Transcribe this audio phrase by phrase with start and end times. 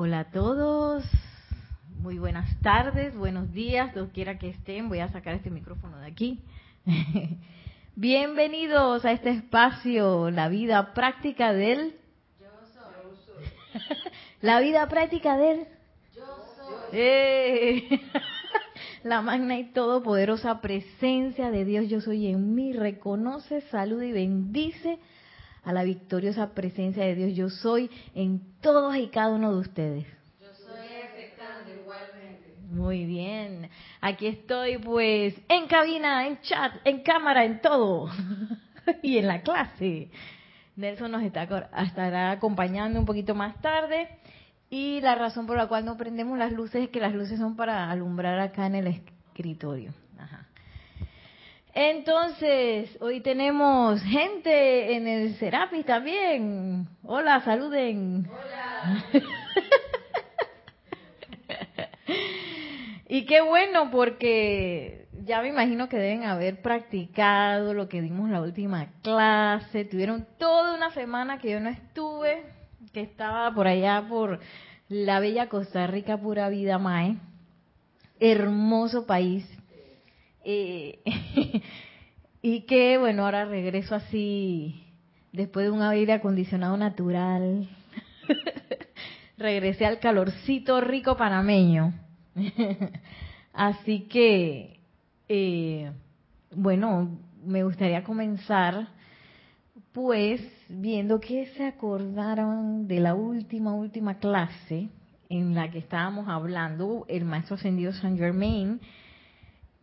[0.00, 1.02] Hola a todos,
[2.00, 4.88] muy buenas tardes, buenos días, donde quiera que estén.
[4.88, 6.40] Voy a sacar este micrófono de aquí.
[7.96, 11.96] Bienvenidos a este espacio, la vida práctica del...
[12.38, 12.46] Yo
[13.26, 13.44] soy.
[14.40, 15.66] la vida práctica del...
[16.14, 16.26] Yo
[16.56, 16.90] soy.
[16.92, 18.00] ¡Eh!
[19.02, 25.00] la magna y todopoderosa presencia de Dios yo soy en mí reconoce, saluda y bendice
[25.68, 30.06] a la victoriosa presencia de Dios yo soy en todos y cada uno de ustedes.
[30.40, 32.54] Yo soy aceptando igualmente.
[32.70, 33.68] Muy bien.
[34.00, 38.08] Aquí estoy pues en cabina, en chat, en cámara, en todo.
[39.02, 40.10] y en la clase.
[40.76, 41.42] Nelson nos está,
[41.84, 44.08] estará acompañando un poquito más tarde.
[44.70, 47.56] Y la razón por la cual no prendemos las luces es que las luces son
[47.56, 49.92] para alumbrar acá en el escritorio.
[50.18, 50.47] Ajá.
[51.80, 56.88] Entonces, hoy tenemos gente en el Serapis también.
[57.04, 58.28] Hola, saluden.
[58.28, 59.04] Hola.
[63.08, 68.40] y qué bueno porque ya me imagino que deben haber practicado lo que dimos la
[68.40, 69.84] última clase.
[69.84, 72.42] Tuvieron toda una semana que yo no estuve,
[72.92, 74.40] que estaba por allá por
[74.88, 77.18] la bella Costa Rica, pura vida, Mae.
[78.18, 79.48] Hermoso país
[80.50, 81.00] eh,
[82.42, 84.82] y que, bueno, ahora regreso así,
[85.30, 87.68] después de un aire acondicionado natural.
[89.36, 91.92] Regresé al calorcito rico panameño.
[93.52, 94.80] así que,
[95.28, 95.92] eh,
[96.56, 98.88] bueno, me gustaría comenzar
[99.92, 104.88] pues viendo que se acordaron de la última, última clase
[105.28, 108.80] en la que estábamos hablando, el maestro ascendido Saint Germain,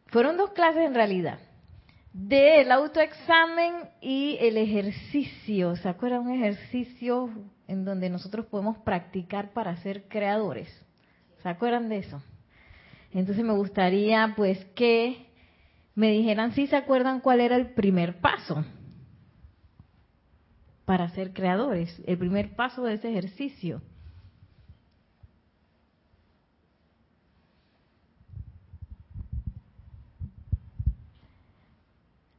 [0.08, 1.40] fueron dos clases en realidad,
[2.14, 5.76] del autoexamen y el ejercicio.
[5.76, 6.22] ¿Se acuerdan?
[6.22, 7.30] Un ejercicio
[7.68, 10.70] en donde nosotros podemos practicar para ser creadores.
[11.42, 12.22] ¿Se acuerdan de eso?
[13.12, 15.26] Entonces me gustaría pues que
[15.96, 18.66] me dijeran si se acuerdan cuál era el primer paso
[20.86, 23.82] para ser creadores, el primer paso de ese ejercicio.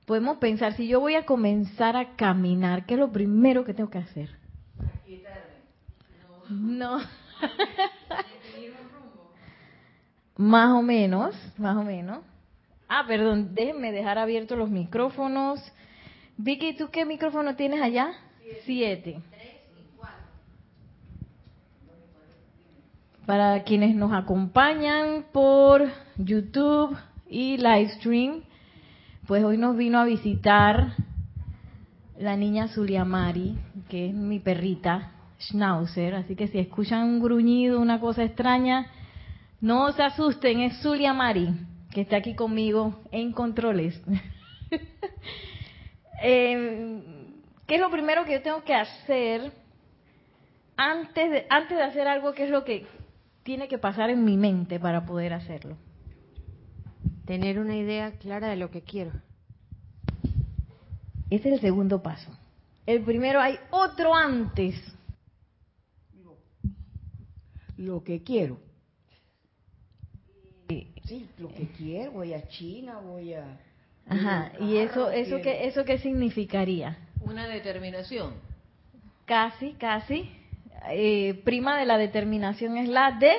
[0.07, 3.91] Podemos pensar, si yo voy a comenzar a caminar, ¿qué es lo primero que tengo
[3.91, 4.31] que hacer?
[6.49, 7.01] No.
[10.37, 12.21] más o menos, más o menos.
[12.89, 15.61] Ah, perdón, déjenme dejar abiertos los micrófonos.
[16.37, 18.13] Vicky, ¿tú qué micrófono tienes allá?
[18.65, 19.21] Siete.
[23.27, 26.97] Para quienes nos acompañan por YouTube
[27.29, 28.45] y Livestream,
[29.27, 30.93] pues hoy nos vino a visitar
[32.19, 38.01] la niña Zuliamari, que es mi perrita, Schnauzer, así que si escuchan un gruñido, una
[38.01, 38.87] cosa extraña,
[39.61, 41.49] no se asusten, es Zuliamari,
[41.91, 44.01] que está aquí conmigo en controles.
[46.23, 47.03] eh,
[47.67, 49.53] ¿Qué es lo primero que yo tengo que hacer
[50.77, 52.33] antes de, antes de hacer algo?
[52.33, 52.87] ¿Qué es lo que
[53.43, 55.77] tiene que pasar en mi mente para poder hacerlo?
[57.27, 59.11] Tener una idea clara de lo que quiero.
[61.29, 62.31] Ese es el segundo paso.
[62.87, 64.77] El primero hay otro antes.
[67.77, 68.59] Lo que quiero.
[70.69, 72.13] Sí, lo que quiero.
[72.13, 73.59] Voy a China, voy a.
[74.09, 74.53] Ajá.
[74.61, 76.97] ¿Y eso, eso qué, eso qué significaría?
[77.21, 78.35] Una determinación.
[79.25, 80.31] Casi, casi.
[80.91, 83.35] Eh, prima de la determinación es la de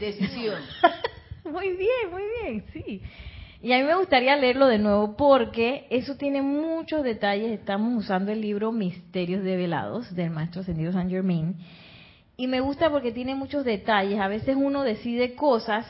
[0.00, 0.60] decisión.
[1.50, 3.02] muy bien, muy bien, sí.
[3.60, 7.52] Y a mí me gustaría leerlo de nuevo porque eso tiene muchos detalles.
[7.52, 11.56] Estamos usando el libro Misterios Develados del Maestro Ascendido San Germain.
[12.36, 14.20] Y me gusta porque tiene muchos detalles.
[14.20, 15.86] A veces uno decide cosas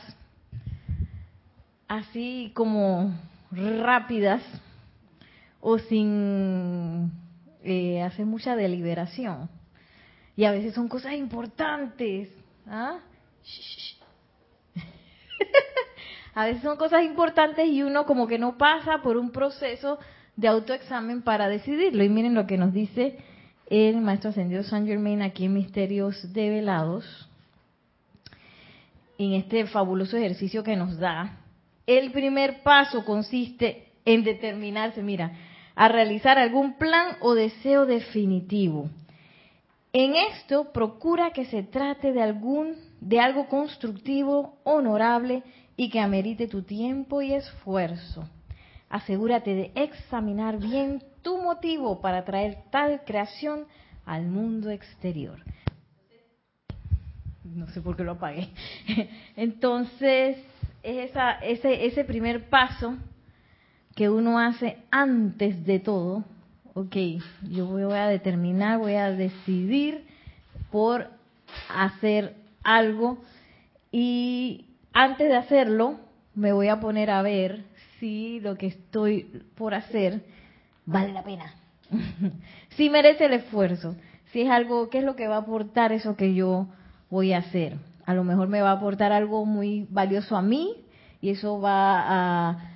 [1.87, 3.13] así como
[3.51, 4.41] rápidas
[5.59, 7.11] o sin
[7.63, 9.49] eh, hacer mucha deliberación.
[10.37, 12.29] Y a veces son cosas importantes.
[12.67, 12.99] ¿ah?
[16.35, 19.99] a veces son cosas importantes y uno como que no pasa por un proceso
[20.35, 22.03] de autoexamen para decidirlo.
[22.03, 23.17] Y miren lo que nos dice
[23.67, 27.29] el maestro ascendido San Germain aquí en Misterios Develados,
[29.17, 31.39] en este fabuloso ejercicio que nos da.
[31.87, 35.31] El primer paso consiste en determinarse, mira,
[35.75, 38.89] a realizar algún plan o deseo definitivo.
[39.97, 45.41] En esto procura que se trate de algún de algo constructivo, honorable
[45.77, 48.27] y que amerite tu tiempo y esfuerzo.
[48.89, 53.67] Asegúrate de examinar bien tu motivo para traer tal creación
[54.05, 55.39] al mundo exterior.
[57.45, 58.49] no sé por qué lo apagué.
[59.37, 60.39] Entonces,
[60.83, 62.97] es esa, ese, ese primer paso
[63.95, 66.25] que uno hace antes de todo.
[66.77, 66.97] Ok,
[67.49, 70.05] yo voy a determinar, voy a decidir
[70.73, 71.07] por
[71.69, 73.17] hacer algo
[73.93, 76.01] y antes de hacerlo
[76.33, 77.63] me voy a poner a ver
[77.97, 80.25] si lo que estoy por hacer
[80.85, 81.55] vale la pena,
[82.71, 83.95] si merece el esfuerzo,
[84.33, 86.67] si es algo, ¿qué es lo que va a aportar eso que yo
[87.09, 87.77] voy a hacer?
[88.05, 90.75] A lo mejor me va a aportar algo muy valioso a mí
[91.21, 92.74] y eso va a,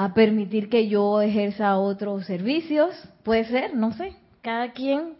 [0.00, 5.12] a permitir que yo ejerza otros servicios, puede ser, no sé, cada quien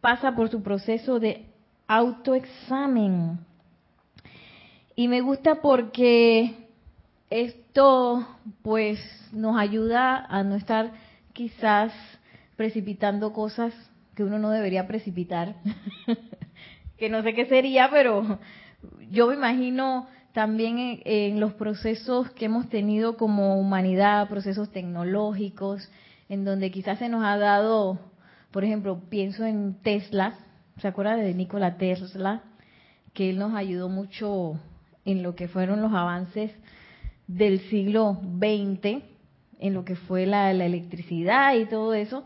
[0.00, 1.46] pasa por su proceso de
[1.88, 3.40] autoexamen.
[4.94, 6.54] Y me gusta porque
[7.30, 8.28] esto
[8.62, 9.00] pues
[9.32, 10.92] nos ayuda a no estar
[11.32, 11.92] quizás
[12.54, 13.74] precipitando cosas
[14.14, 15.56] que uno no debería precipitar,
[16.96, 18.38] que no sé qué sería, pero
[19.10, 20.06] yo me imagino
[20.38, 25.90] también en, los procesos que hemos tenido como humanidad, procesos tecnológicos,
[26.28, 27.98] en donde quizás se nos ha dado,
[28.52, 30.38] por ejemplo, pienso en Tesla,
[30.80, 32.44] ¿se acuerda de Nikola Tesla?
[33.14, 34.60] Que él nos ayudó mucho
[35.04, 36.52] en lo que fueron los avances
[37.26, 39.02] del siglo XX,
[39.58, 42.24] en lo que fue la, la electricidad y todo eso.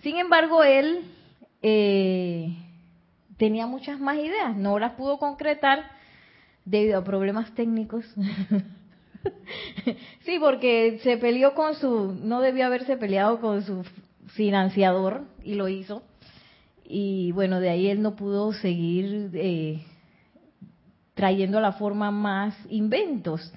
[0.00, 1.04] Sin embargo, él
[1.62, 2.56] eh,
[3.36, 6.01] tenía muchas más ideas, no las pudo concretar
[6.64, 8.04] debido a problemas técnicos.
[10.24, 13.84] sí, porque se peleó con su, no debió haberse peleado con su
[14.28, 16.02] financiador y lo hizo.
[16.84, 19.82] Y bueno, de ahí él no pudo seguir eh,
[21.14, 23.52] trayendo a la forma más inventos.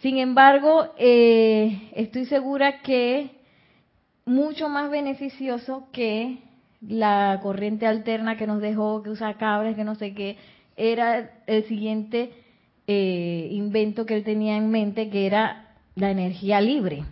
[0.00, 3.30] Sin embargo, eh, estoy segura que
[4.24, 6.38] mucho más beneficioso que
[6.80, 10.38] la corriente alterna que nos dejó, que usa cables, que no sé qué,
[10.76, 12.32] era el siguiente
[12.86, 17.04] eh, invento que él tenía en mente, que era la energía libre.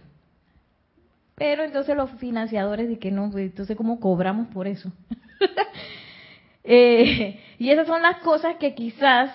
[1.34, 4.90] Pero entonces los financiadores dicen que no, pues, entonces ¿cómo cobramos por eso?
[6.64, 9.31] eh, y esas son las cosas que quizás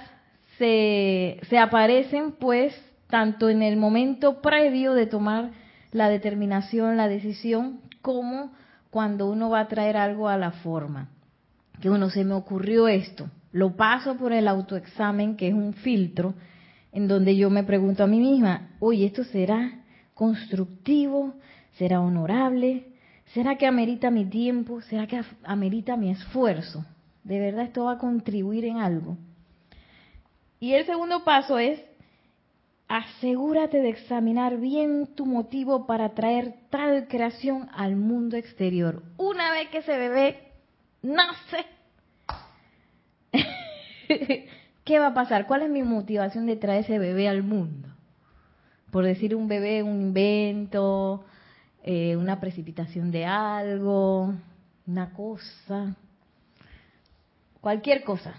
[0.58, 2.74] se, se aparecen pues
[3.08, 5.52] tanto en el momento previo de tomar
[5.92, 8.52] la determinación, la decisión, como
[8.90, 11.10] cuando uno va a traer algo a la forma.
[11.80, 16.34] Que uno se me ocurrió esto, lo paso por el autoexamen, que es un filtro,
[16.92, 19.84] en donde yo me pregunto a mí misma, oye, ¿esto será
[20.14, 21.36] constructivo?
[21.78, 22.88] ¿Será honorable?
[23.34, 24.82] ¿Será que amerita mi tiempo?
[24.82, 26.86] ¿Será que amerita mi esfuerzo?
[27.24, 29.18] ¿De verdad esto va a contribuir en algo?
[30.60, 31.80] Y el segundo paso es
[32.88, 39.04] asegúrate de examinar bien tu motivo para traer tal creación al mundo exterior.
[39.18, 40.52] Una vez que ese bebé
[41.02, 41.66] nace,
[44.84, 45.48] ¿qué va a pasar?
[45.48, 47.90] ¿Cuál es mi motivación de traer ese bebé al mundo?
[48.92, 51.26] Por decir un bebé, un invento,
[51.84, 54.34] eh, una precipitación de algo,
[54.86, 55.96] una cosa,
[57.62, 58.36] cualquier cosa.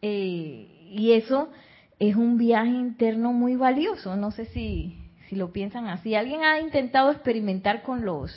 [0.00, 1.50] Eh, y eso
[1.98, 4.16] es un viaje interno muy valioso.
[4.16, 4.98] No sé si,
[5.28, 6.14] si lo piensan así.
[6.14, 8.32] ¿Alguien ha intentado experimentar con los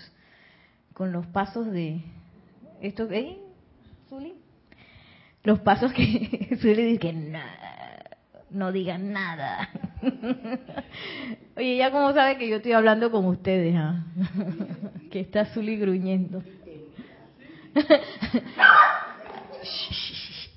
[0.93, 2.01] con los pasos de
[2.81, 3.09] esto?
[3.11, 3.37] ¿eh,
[4.09, 4.44] Zuli?
[5.45, 7.39] Los pasos que Zuli dice que
[8.49, 9.69] no digan nada.
[11.55, 14.03] Oye, ya como sabe que yo estoy hablando con ustedes, ¿ah?
[15.11, 16.43] que está Zuli gruñendo.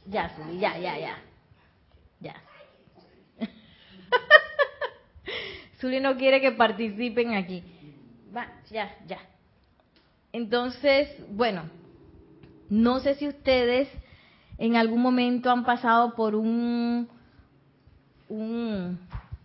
[0.07, 1.18] ya, Zuli, ya, ya, ya.
[2.21, 2.35] Ya.
[5.80, 7.62] Zuli no quiere que participen aquí.
[8.35, 9.18] Va, ya, ya.
[10.33, 11.64] Entonces, bueno,
[12.71, 13.88] no sé si ustedes
[14.59, 17.09] en algún momento han pasado por un,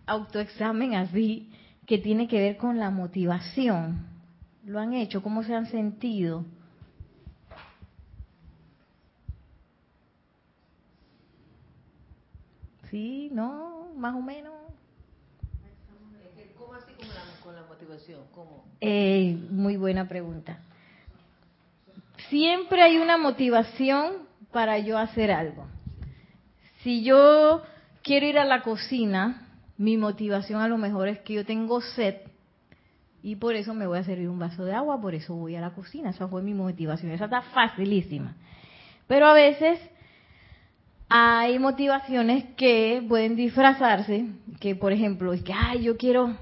[0.06, 1.50] autoexamen así
[1.86, 4.06] que tiene que ver con la motivación.
[4.66, 5.22] ¿Lo han hecho?
[5.22, 6.44] ¿Cómo se han sentido?
[12.90, 13.30] ¿Sí?
[13.32, 13.88] ¿No?
[13.96, 14.52] ¿Más o menos?
[16.58, 16.92] ¿Cómo así
[17.42, 18.20] con la, motivación?
[18.34, 18.64] ¿Cómo?
[19.50, 20.58] Muy buena pregunta.
[22.28, 25.66] Siempre hay una motivación para yo hacer algo.
[26.82, 27.62] Si yo
[28.02, 32.14] quiero ir a la cocina, mi motivación a lo mejor es que yo tengo sed
[33.20, 35.60] y por eso me voy a servir un vaso de agua, por eso voy a
[35.60, 36.10] la cocina.
[36.10, 37.10] Esa fue mi motivación.
[37.10, 38.36] Esa está facilísima.
[39.08, 39.80] Pero a veces
[41.08, 44.26] hay motivaciones que pueden disfrazarse,
[44.60, 46.36] que por ejemplo, es que, ay, yo quiero,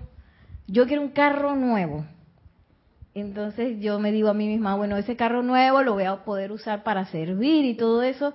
[0.66, 2.04] yo quiero un carro nuevo.
[3.14, 6.50] Entonces yo me digo a mí misma, bueno, ese carro nuevo lo voy a poder
[6.50, 8.34] usar para servir y todo eso,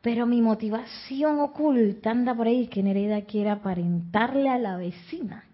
[0.00, 5.44] Pero mi motivación oculta anda por ahí que Nereida quiere aparentarle a la vecina.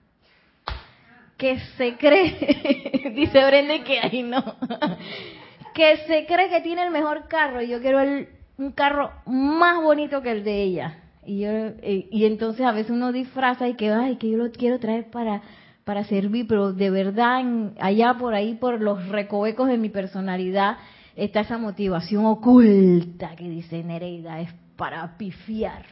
[1.37, 4.43] Que se cree, dice Brenda que ahí no,
[5.75, 9.83] que se cree que tiene el mejor carro y yo quiero el, un carro más
[9.83, 10.99] bonito que el de ella.
[11.25, 14.51] Y, yo, eh, y entonces a veces uno disfraza y que, ay, que yo lo
[14.51, 15.43] quiero traer para,
[15.89, 20.77] para servir, pero de verdad en- allá por ahí, por los recovecos de mi personalidad,
[21.17, 25.87] está esa motivación oculta que dice Nereida, es para pifiar.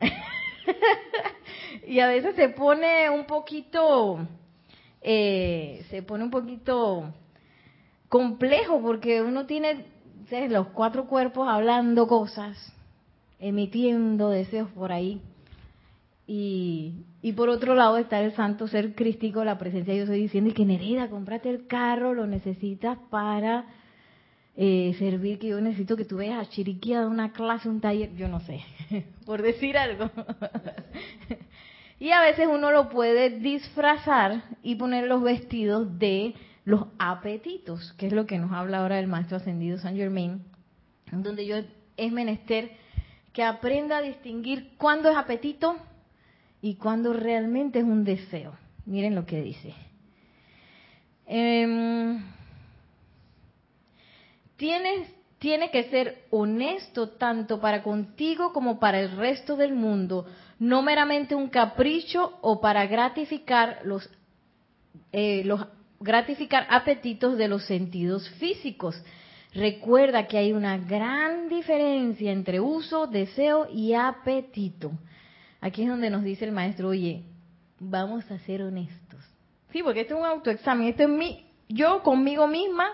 [1.86, 4.26] y a veces se pone un poquito,
[5.00, 7.12] eh, se pone un poquito
[8.08, 9.84] complejo porque uno tiene
[10.48, 12.56] los cuatro cuerpos hablando cosas,
[13.38, 15.22] emitiendo deseos por ahí.
[16.26, 20.50] Y, y por otro lado está el santo ser crístico, la presencia yo estoy diciendo
[20.50, 23.66] y que Nereida, cómprate el carro, lo necesitas para
[24.56, 28.14] eh, servir, que yo necesito que tú veas a Chiriquí a una clase, un taller,
[28.16, 28.60] yo no sé,
[29.26, 30.10] por decir algo.
[32.00, 38.06] y a veces uno lo puede disfrazar y poner los vestidos de los apetitos, que
[38.06, 40.42] es lo que nos habla ahora el maestro ascendido San Germain,
[41.12, 41.58] donde yo
[41.96, 42.70] es menester
[43.32, 45.76] que aprenda a distinguir cuándo es apetito
[46.66, 48.56] y cuándo realmente es un deseo.
[48.86, 49.72] Miren lo que dice.
[51.24, 52.20] Em,
[54.56, 55.08] tienes,
[55.38, 60.26] tiene que ser honesto tanto para contigo como para el resto del mundo,
[60.58, 64.10] no meramente un capricho o para gratificar los,
[65.12, 65.64] eh, los
[66.00, 69.00] gratificar apetitos de los sentidos físicos.
[69.54, 74.90] Recuerda que hay una gran diferencia entre uso, deseo y apetito.
[75.66, 77.24] Aquí es donde nos dice el maestro, oye,
[77.80, 79.18] vamos a ser honestos.
[79.72, 82.86] Sí, porque este es un autoexamen, esto es mi, yo conmigo misma,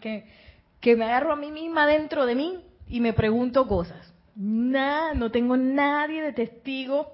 [0.00, 0.24] que,
[0.80, 4.10] que me agarro a mí misma dentro de mí y me pregunto cosas.
[4.34, 7.12] Nada, no tengo nadie de testigo,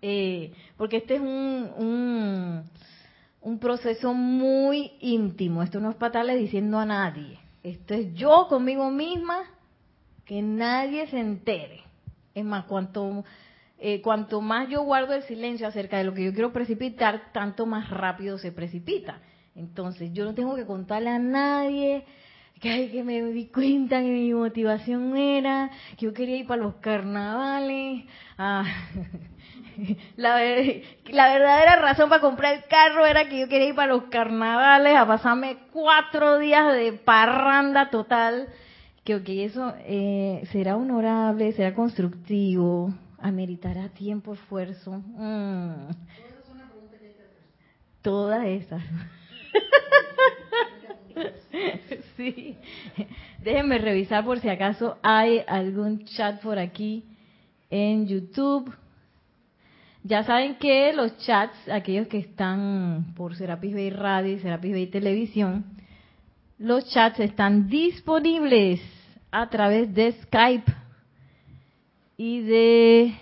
[0.00, 2.70] eh, porque este es un, un,
[3.40, 5.60] un proceso muy íntimo.
[5.60, 7.36] Esto no es para estarle diciendo a nadie.
[7.64, 9.38] Esto es yo conmigo misma,
[10.24, 11.80] que nadie se entere.
[12.32, 13.24] Es más, cuanto,
[13.78, 17.66] eh, cuanto más yo guardo el silencio acerca de lo que yo quiero precipitar, tanto
[17.66, 19.20] más rápido se precipita.
[19.56, 22.04] Entonces, yo no tengo que contarle a nadie
[22.60, 26.62] que, ay, que me di cuenta que mi motivación era que yo quería ir para
[26.62, 28.04] los carnavales.
[28.38, 28.64] Ah,
[30.16, 33.92] la, ver- la verdadera razón para comprar el carro era que yo quería ir para
[33.92, 38.48] los carnavales a pasarme cuatro días de parranda total.
[39.04, 44.92] Que eso eh, será honorable, será constructivo, ameritará tiempo, esfuerzo.
[44.92, 45.88] Mm.
[48.02, 48.82] Todas esas.
[52.18, 52.58] sí.
[53.42, 57.02] Déjenme revisar por si acaso hay algún chat por aquí
[57.70, 58.70] en YouTube.
[60.02, 64.88] Ya saben que los chats, aquellos que están por Serapis Bay Radio y Serapis Bay
[64.88, 65.64] Televisión,
[66.58, 68.82] los chats están disponibles
[69.30, 70.83] a través de Skype
[72.16, 73.14] y de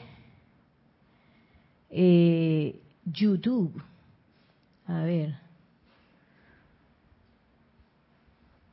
[1.90, 3.82] eh, YouTube.
[4.86, 5.34] A ver.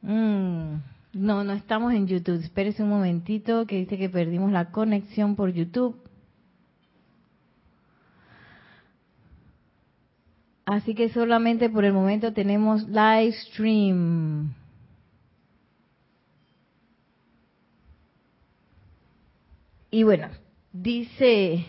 [0.01, 0.75] Mm,
[1.13, 2.41] no, no estamos en YouTube.
[2.41, 5.95] Espérese un momentito que dice que perdimos la conexión por YouTube.
[10.65, 14.53] Así que solamente por el momento tenemos live stream.
[19.91, 20.29] Y bueno,
[20.71, 21.65] dice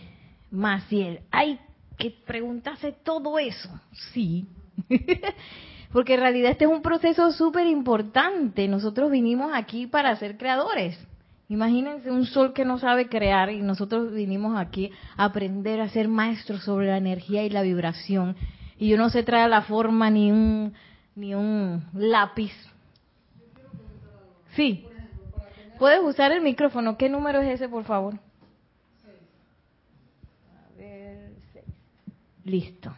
[0.51, 1.59] Maciel, ay,
[1.97, 3.69] que preguntase todo eso.
[4.13, 4.45] Sí,
[5.93, 8.67] porque en realidad este es un proceso súper importante.
[8.67, 10.97] Nosotros vinimos aquí para ser creadores.
[11.49, 16.07] Imagínense un sol que no sabe crear y nosotros vinimos aquí a aprender a ser
[16.07, 18.37] maestros sobre la energía y la vibración.
[18.77, 20.73] Y yo no sé traer la forma ni un
[21.15, 22.53] ni un lápiz.
[24.55, 24.85] Sí.
[25.81, 26.95] Puedes usar el micrófono.
[26.95, 28.13] ¿Qué número es ese, por favor?
[30.53, 31.65] A ver, seis.
[32.43, 32.93] Listo.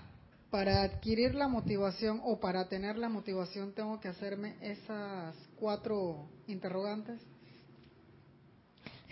[0.51, 7.21] Para adquirir la motivación o para tener la motivación tengo que hacerme esas cuatro interrogantes.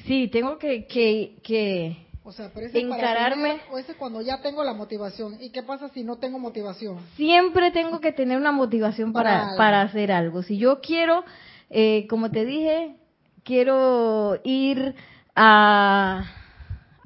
[0.05, 3.51] Sí, tengo que, que, que O sea, pero ese es para Encararme.
[3.51, 5.37] tener, o ese es cuando ya tengo la motivación.
[5.41, 6.97] ¿Y qué pasa si no tengo motivación?
[7.15, 10.43] siempre tengo que tener una motivación Para para, para hacer algo.
[10.43, 11.23] Si yo quiero,
[11.69, 12.97] eh, como te dije,
[13.43, 14.95] quiero ir
[15.35, 16.25] a,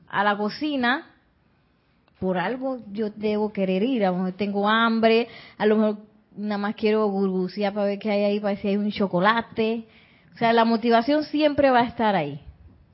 [0.07, 1.11] a la cocina,
[2.19, 4.05] por algo yo debo querer ir.
[4.05, 5.27] A lo mejor tengo hambre,
[5.57, 5.97] a lo mejor
[6.35, 9.87] nada más quiero burbucear para ver qué hay ahí, para ver si hay un chocolate.
[10.33, 12.41] O sea, la motivación siempre va a estar ahí.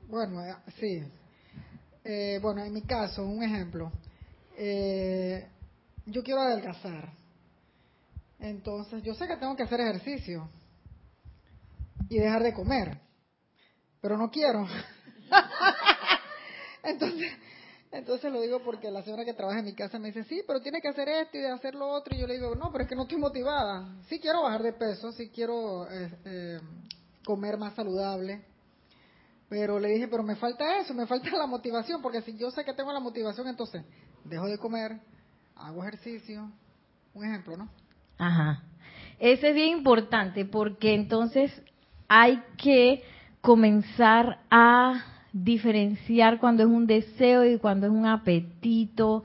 [0.08, 1.02] Bueno, eh, sí.
[2.04, 3.90] Eh, bueno, en mi caso, un ejemplo.
[4.56, 5.46] Eh,
[6.06, 7.10] yo quiero adelgazar.
[8.38, 10.48] Entonces, yo sé que tengo que hacer ejercicio
[12.08, 12.98] y dejar de comer,
[14.02, 14.66] pero no quiero.
[16.82, 17.32] entonces,
[17.92, 20.60] entonces lo digo porque la señora que trabaja en mi casa me dice, sí, pero
[20.60, 22.14] tiene que hacer esto y hacer lo otro.
[22.14, 23.96] Y yo le digo, no, pero es que no estoy motivada.
[24.08, 26.60] Sí quiero bajar de peso, sí quiero eh,
[27.24, 28.44] comer más saludable.
[29.48, 32.64] Pero le dije, pero me falta eso, me falta la motivación, porque si yo sé
[32.64, 33.84] que tengo la motivación, entonces
[34.24, 34.98] dejo de comer,
[35.54, 36.50] hago ejercicio.
[37.14, 37.68] Un ejemplo, ¿no?
[38.18, 38.64] Ajá.
[39.20, 41.52] Ese es bien importante porque entonces
[42.08, 43.04] hay que
[43.42, 49.24] comenzar a diferenciar cuando es un deseo y cuando es un apetito.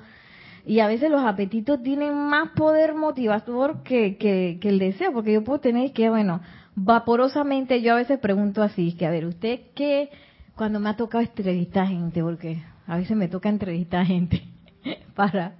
[0.65, 5.43] Y a veces los apetitos tienen más poder motivador que, que, el deseo, porque yo
[5.43, 6.41] puedo tener que, bueno,
[6.75, 10.09] vaporosamente yo a veces pregunto así, que a ver, ¿usted qué
[10.55, 12.21] cuando me ha tocado entrevistar gente?
[12.21, 14.41] Porque a veces me toca entrevistar gente
[15.15, 15.53] para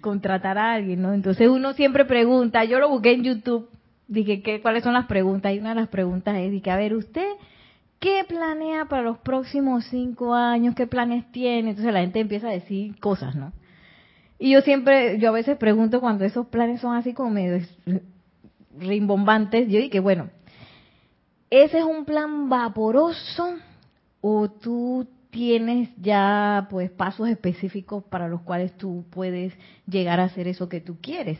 [0.00, 1.14] contratar a alguien, ¿no?
[1.14, 3.70] Entonces uno siempre pregunta, yo lo busqué en YouTube,
[4.08, 5.54] dije, ¿qué, ¿cuáles son las preguntas?
[5.54, 7.28] Y una de las preguntas es, dije, a ver, ¿usted
[8.02, 10.74] qué planea para los próximos cinco años?
[10.74, 11.70] ¿Qué planes tiene?
[11.70, 13.52] Entonces la gente empieza a decir cosas, ¿no?
[14.40, 17.64] Y yo siempre, yo a veces pregunto cuando esos planes son así como medio
[18.76, 20.30] rimbombantes, yo dije, bueno,
[21.48, 23.54] ¿ese es un plan vaporoso
[24.20, 29.54] o tú tienes ya pues pasos específicos para los cuales tú puedes
[29.86, 31.38] llegar a hacer eso que tú quieres?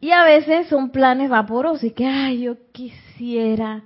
[0.00, 3.82] Y a veces son planes vaporosos y que, ay, yo quisiera,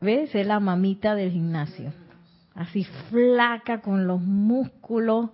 [0.00, 0.30] ¿ves?
[0.30, 1.92] Ser la mamita del gimnasio,
[2.54, 5.30] así flaca con los músculos,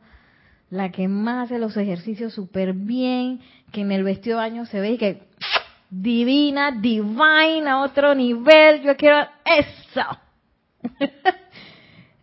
[0.71, 3.41] la que más hace los ejercicios súper bien,
[3.73, 5.23] que en el vestido de baño se ve y que
[5.91, 10.03] divina, divine, a otro nivel, yo quiero eso.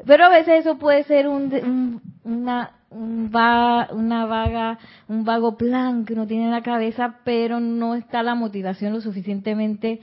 [0.06, 6.06] Pero a veces eso puede ser un, un una, un una vaga, un vago plan
[6.06, 10.02] que uno tiene en la cabeza, pero no está la motivación lo suficientemente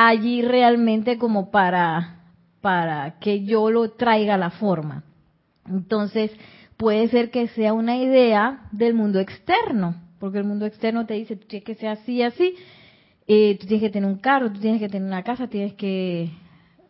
[0.00, 2.20] allí realmente como para,
[2.60, 5.02] para que yo lo traiga a la forma.
[5.68, 6.30] Entonces,
[6.76, 11.34] puede ser que sea una idea del mundo externo, porque el mundo externo te dice,
[11.34, 12.54] tú tienes que ser así, así,
[13.26, 16.30] eh, tú tienes que tener un carro, tú tienes que tener una casa, tienes que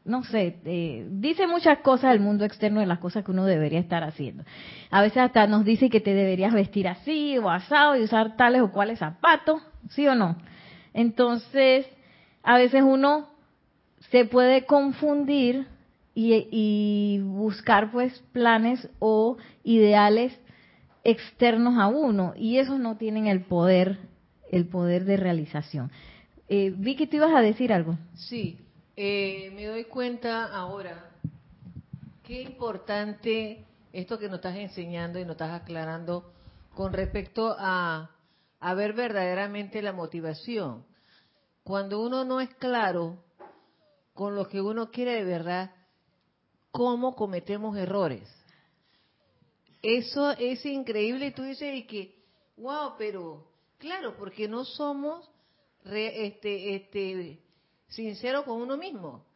[0.04, 3.78] no sé, eh, dice muchas cosas del mundo externo de las cosas que uno debería
[3.78, 4.42] estar haciendo.
[4.90, 8.62] A veces hasta nos dice que te deberías vestir así o asado y usar tales
[8.62, 10.36] o cuales zapatos, ¿sí o no?
[10.94, 11.86] Entonces,
[12.42, 13.28] a veces uno
[14.10, 15.66] se puede confundir
[16.14, 20.38] y, y buscar pues planes o ideales
[21.04, 23.98] externos a uno y esos no tienen el poder,
[24.50, 25.90] el poder de realización.
[26.48, 27.98] Eh, Vicky, ¿tú ibas a decir algo?
[28.14, 28.58] Sí,
[28.96, 31.10] eh, me doy cuenta ahora
[32.24, 36.32] qué importante esto que nos estás enseñando y nos estás aclarando
[36.74, 38.10] con respecto a,
[38.60, 40.84] a ver verdaderamente la motivación.
[41.68, 43.22] Cuando uno no es claro
[44.14, 45.70] con lo que uno quiere de verdad,
[46.70, 48.26] cómo cometemos errores.
[49.82, 52.24] Eso es increíble y tú dices y que,
[52.56, 55.30] wow, pero claro, porque no somos
[55.84, 57.42] re, este, este,
[57.88, 59.26] sincero con uno mismo.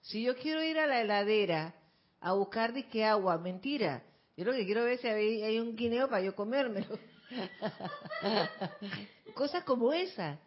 [0.00, 1.74] Si yo quiero ir a la heladera
[2.18, 4.02] a buscar disque agua, mentira.
[4.38, 6.98] Yo lo que quiero ver si hay, un guineo para yo comérmelo.
[9.34, 10.40] Cosas como esa.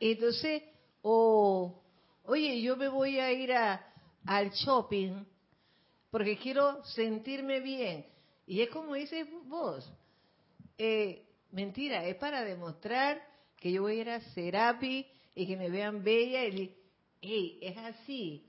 [0.00, 0.62] Entonces,
[1.02, 1.82] o,
[2.24, 3.86] oye, yo me voy a ir a,
[4.24, 5.24] al shopping
[6.10, 8.06] porque quiero sentirme bien.
[8.46, 9.88] Y es como dices vos,
[10.76, 13.22] eh, mentira, es para demostrar
[13.56, 16.74] que yo voy a ir a Serapi y que me vean bella y
[17.20, 18.46] hey, es así.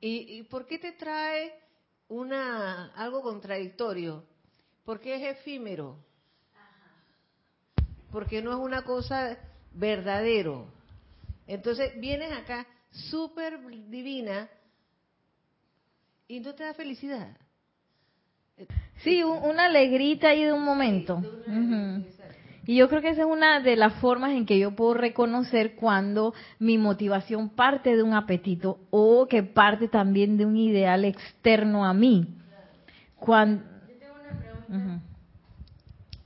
[0.00, 1.52] ¿Y, por qué te trae
[2.08, 4.24] una algo contradictorio?
[4.84, 5.98] Porque es efímero.
[8.12, 9.38] Porque no es una cosa
[9.72, 10.70] verdadero.
[11.46, 14.48] Entonces vienes acá súper divina
[16.28, 17.36] y no te da felicidad.
[19.02, 21.22] Sí, una alegrita ahí de un momento.
[22.64, 25.76] Y yo creo que esa es una de las formas en que yo puedo reconocer
[25.76, 31.84] cuando mi motivación parte de un apetito o que parte también de un ideal externo
[31.84, 32.26] a mí.
[33.14, 33.62] Cuando...
[33.88, 35.02] Yo tengo una pregunta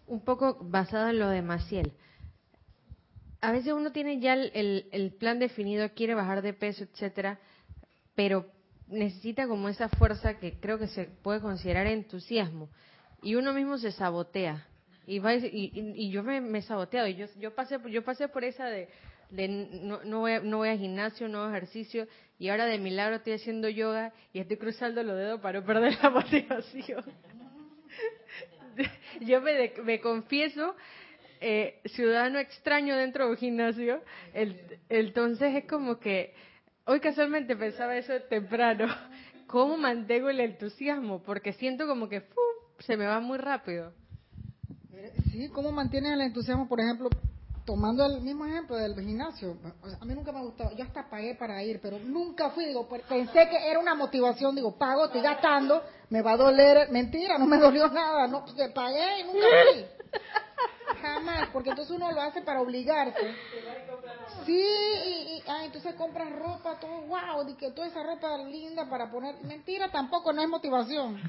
[0.06, 1.92] un poco basada en lo de Maciel.
[3.40, 7.38] A veces uno tiene ya el, plan definido, quiere bajar de peso, etcétera,
[8.14, 8.46] pero
[8.86, 12.68] necesita como esa fuerza que creo que se puede considerar entusiasmo
[13.22, 14.66] y uno mismo se sabotea
[15.10, 17.08] y, y, y, yo me, he saboteado.
[17.08, 18.88] Y yo, yo, pasé, yo pasé por esa de,
[19.82, 22.06] no, no, voy a, no voy al gimnasio, no ejercicio,
[22.38, 25.98] y ahora de milagro estoy haciendo yoga y estoy cruzando los dedos para no perder
[26.00, 27.04] la motivación.
[29.20, 30.76] Yo me, me confieso
[31.40, 34.02] eh, ciudadano extraño dentro de un gimnasio,
[34.34, 36.34] el- entonces es como que,
[36.84, 38.86] hoy casualmente pensaba eso temprano,
[39.46, 41.22] ¿cómo mantengo el entusiasmo?
[41.22, 42.44] Porque siento como que ¡fum!
[42.80, 43.92] se me va muy rápido.
[45.30, 47.08] Sí, ¿cómo mantienes el entusiasmo, por ejemplo,
[47.64, 49.56] tomando el mismo ejemplo del gimnasio?
[49.82, 52.50] O sea, a mí nunca me ha gustado, yo hasta pagué para ir, pero nunca
[52.50, 56.36] fui, digo, pues, pensé que era una motivación, digo, pago, estoy gastando, me va a
[56.36, 59.84] doler, mentira, no me dolió nada, no, pues, pagué y nunca fui.
[61.00, 63.34] Jamás, porque entonces uno lo hace para obligarse.
[64.46, 64.62] Sí,
[65.06, 69.10] y, y- ah, entonces compras ropa, todo, wow, de que toda esa ropa linda para
[69.10, 69.36] poner.
[69.44, 71.20] Mentira, tampoco, no es motivación.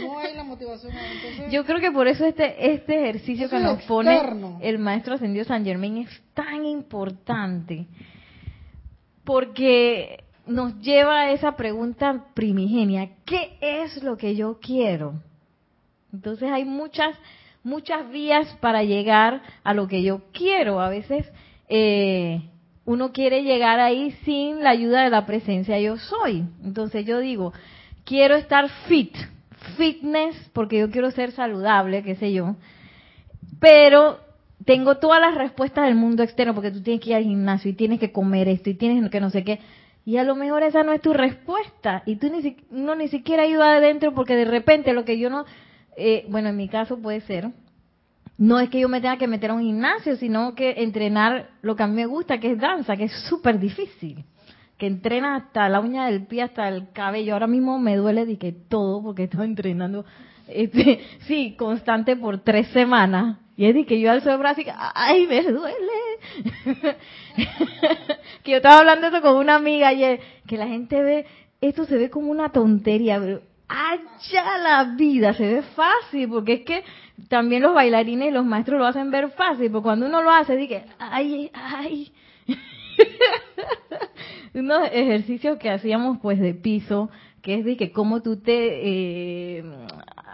[0.00, 0.92] No hay la motivación.
[0.96, 4.18] Entonces, Yo creo que por eso este, este ejercicio que nos pone
[4.60, 7.86] el maestro ascendido San Germain es tan importante
[9.24, 15.14] porque nos lleva a esa pregunta primigenia, ¿qué es lo que yo quiero?
[16.12, 17.16] Entonces hay muchas,
[17.66, 20.80] muchas vías para llegar a lo que yo quiero.
[20.80, 21.26] A veces
[21.68, 22.48] eh,
[22.84, 26.44] uno quiere llegar ahí sin la ayuda de la presencia yo soy.
[26.64, 27.52] Entonces yo digo,
[28.04, 29.16] quiero estar fit,
[29.76, 32.54] fitness, porque yo quiero ser saludable, qué sé yo,
[33.58, 34.20] pero
[34.64, 37.74] tengo todas las respuestas del mundo externo, porque tú tienes que ir al gimnasio y
[37.74, 39.58] tienes que comer esto y tienes que no sé qué.
[40.04, 42.04] Y a lo mejor esa no es tu respuesta.
[42.06, 45.46] Y tú ni, no ni siquiera ido adentro porque de repente lo que yo no...
[45.96, 47.50] eh, bueno, en mi caso puede ser.
[48.38, 51.74] No es que yo me tenga que meter a un gimnasio, sino que entrenar lo
[51.74, 54.24] que a mí me gusta, que es danza, que es súper difícil.
[54.76, 57.32] Que entrena hasta la uña del pie, hasta el cabello.
[57.32, 60.04] Ahora mismo me duele de que todo, porque estaba entrenando,
[60.48, 63.38] este, sí, constante por tres semanas.
[63.56, 65.76] Y es de que yo alzo el brazo y ¡ay, me duele!
[68.42, 71.24] que yo estaba hablando eso con una amiga ayer, que la gente ve,
[71.62, 73.18] esto se ve como una tontería,
[73.68, 76.84] allá la vida se ve fácil, porque es que
[77.28, 80.56] también los bailarines y los maestros lo hacen ver fácil, porque cuando uno lo hace,
[80.56, 82.12] dice, ¡ay, ay!
[84.54, 87.10] unos ejercicios que hacíamos pues de piso,
[87.42, 89.64] que es de que cómo tú te eh,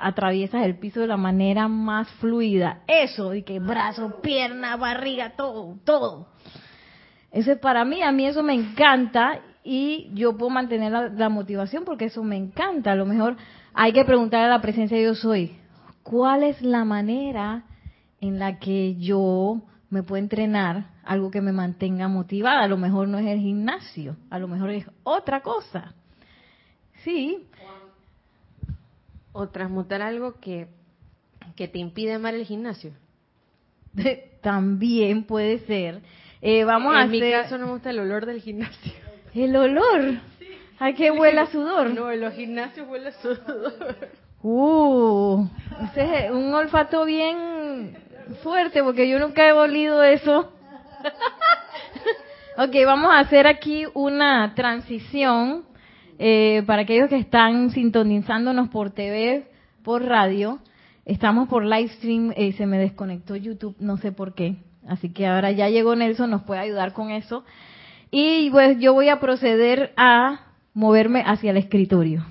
[0.00, 2.82] atraviesas el piso de la manera más fluida.
[2.86, 6.28] Eso, de que brazo, pierna, barriga, todo, todo.
[7.30, 11.28] Eso es para mí, a mí eso me encanta y yo puedo mantener la, la
[11.28, 12.92] motivación porque eso me encanta.
[12.92, 13.36] A lo mejor
[13.74, 15.56] hay que preguntar a la presencia de yo soy,
[16.02, 17.64] ¿cuál es la manera
[18.20, 22.62] en la que yo me puedo entrenar algo que me mantenga motivada?
[22.62, 25.94] A lo mejor no es el gimnasio, a lo mejor es otra cosa.
[27.04, 27.46] Sí,
[29.32, 30.68] O transmutar algo que,
[31.56, 32.92] que te impide amar el gimnasio.
[34.42, 36.02] también puede ser.
[36.40, 38.92] Eh, vamos en a mi hacer caso no me gusta el olor del gimnasio.
[39.34, 40.14] El olor.
[40.78, 41.90] ¿A qué huele a sudor?
[41.90, 43.96] No, en los gimnasios huele a sudor.
[44.42, 45.46] Uh,
[45.84, 47.96] ese es un olfato bien
[48.42, 50.52] fuerte porque yo nunca he olido eso.
[52.56, 55.64] ok, vamos a hacer aquí una transición
[56.18, 59.46] eh, para aquellos que están sintonizándonos por TV,
[59.84, 60.58] por radio.
[61.04, 64.56] Estamos por live stream, eh, se me desconectó YouTube, no sé por qué.
[64.88, 67.44] Así que ahora ya llegó Nelson, nos puede ayudar con eso.
[68.14, 70.40] Y pues yo voy a proceder a
[70.74, 72.24] moverme hacia el escritorio.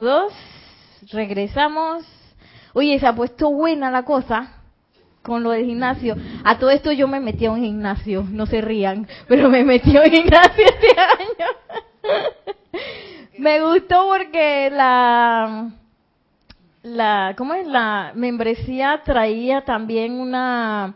[0.00, 0.32] Dos,
[1.10, 2.04] regresamos.
[2.74, 4.52] Oye, se ha puesto buena la cosa
[5.22, 6.16] con lo del gimnasio.
[6.44, 9.96] A todo esto yo me metí a un gimnasio, no se rían, pero me metí
[9.96, 12.26] a un gimnasio este año.
[13.38, 15.70] me gustó porque la
[16.82, 17.66] la ¿cómo es?
[17.66, 20.94] La membresía traía también una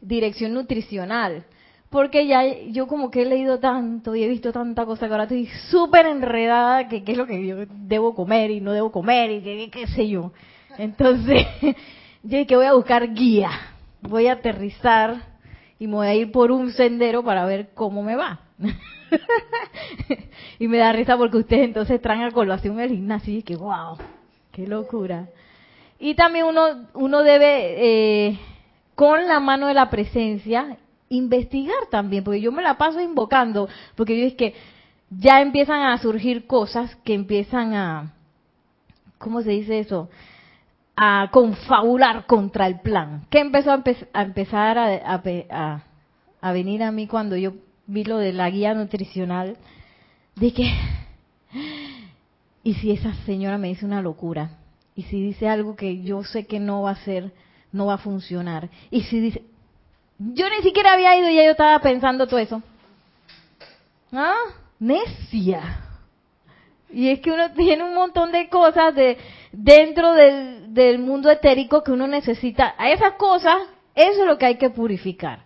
[0.00, 1.44] dirección nutricional,
[1.90, 5.24] porque ya yo como que he leído tanto y he visto tanta cosa que ahora
[5.24, 9.30] estoy súper enredada que qué es lo que yo debo comer y no debo comer
[9.30, 10.32] y qué, sé yo.
[10.76, 11.46] Entonces,
[12.22, 13.50] yo que voy a buscar guía,
[14.02, 15.16] voy a aterrizar
[15.78, 18.40] y me voy a ir por un sendero para ver cómo me va.
[20.58, 23.96] y me da risa porque ustedes entonces traen a colación el gimnasio y que wow,
[24.52, 25.28] qué locura.
[25.98, 28.38] Y también uno, uno debe, eh,
[28.94, 30.76] con la mano de la presencia,
[31.08, 34.54] investigar también, porque yo me la paso invocando, porque yo es que
[35.10, 38.14] ya empiezan a surgir cosas que empiezan a,
[39.18, 40.10] ¿cómo se dice eso?
[40.96, 43.26] A confabular contra el plan.
[43.30, 43.82] ¿Qué empezó a,
[44.22, 45.22] empezar a,
[46.40, 47.54] a, venir a mí cuando yo
[47.86, 49.56] vi lo de la guía nutricional?
[50.36, 50.70] De que,
[52.62, 54.50] ¿y si esa señora me dice una locura?
[54.94, 57.32] ¿Y si dice algo que yo sé que no va a ser,
[57.72, 58.68] no va a funcionar?
[58.90, 59.44] ¿Y si dice,
[60.18, 62.62] yo ni siquiera había ido y ya yo estaba pensando todo eso.
[64.12, 64.36] ¿Ah?
[64.78, 65.84] Necia.
[66.90, 69.18] Y es que uno tiene un montón de cosas de
[69.52, 72.74] dentro del, del mundo etérico que uno necesita.
[72.78, 73.56] A esas cosas,
[73.94, 75.44] eso es lo que hay que purificar.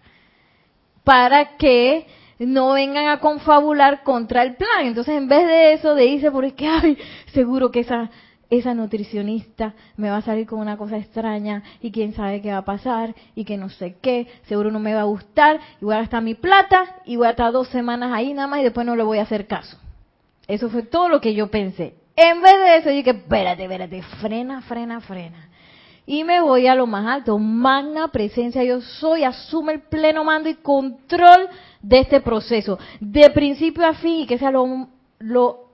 [1.05, 2.07] Para que
[2.39, 4.87] no vengan a confabular contra el plan.
[4.87, 6.99] Entonces, en vez de eso, de irse por que, ay,
[7.33, 8.11] seguro que esa
[8.59, 12.59] esa nutricionista me va a salir con una cosa extraña y quién sabe qué va
[12.59, 15.95] a pasar y que no sé qué, seguro no me va a gustar y voy
[15.95, 18.85] a gastar mi plata y voy a estar dos semanas ahí nada más y después
[18.85, 19.79] no le voy a hacer caso.
[20.47, 21.95] Eso fue todo lo que yo pensé.
[22.15, 25.49] En vez de eso dije, espérate, espérate, frena, frena, frena.
[26.05, 30.51] Y me voy a lo más alto, magna presencia yo soy, asume el pleno mando
[30.51, 31.49] y control
[31.81, 34.89] de este proceso, de principio a fin y que sea lo,
[35.21, 35.72] lo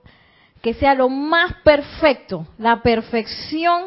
[0.61, 3.85] que sea lo más perfecto, la perfección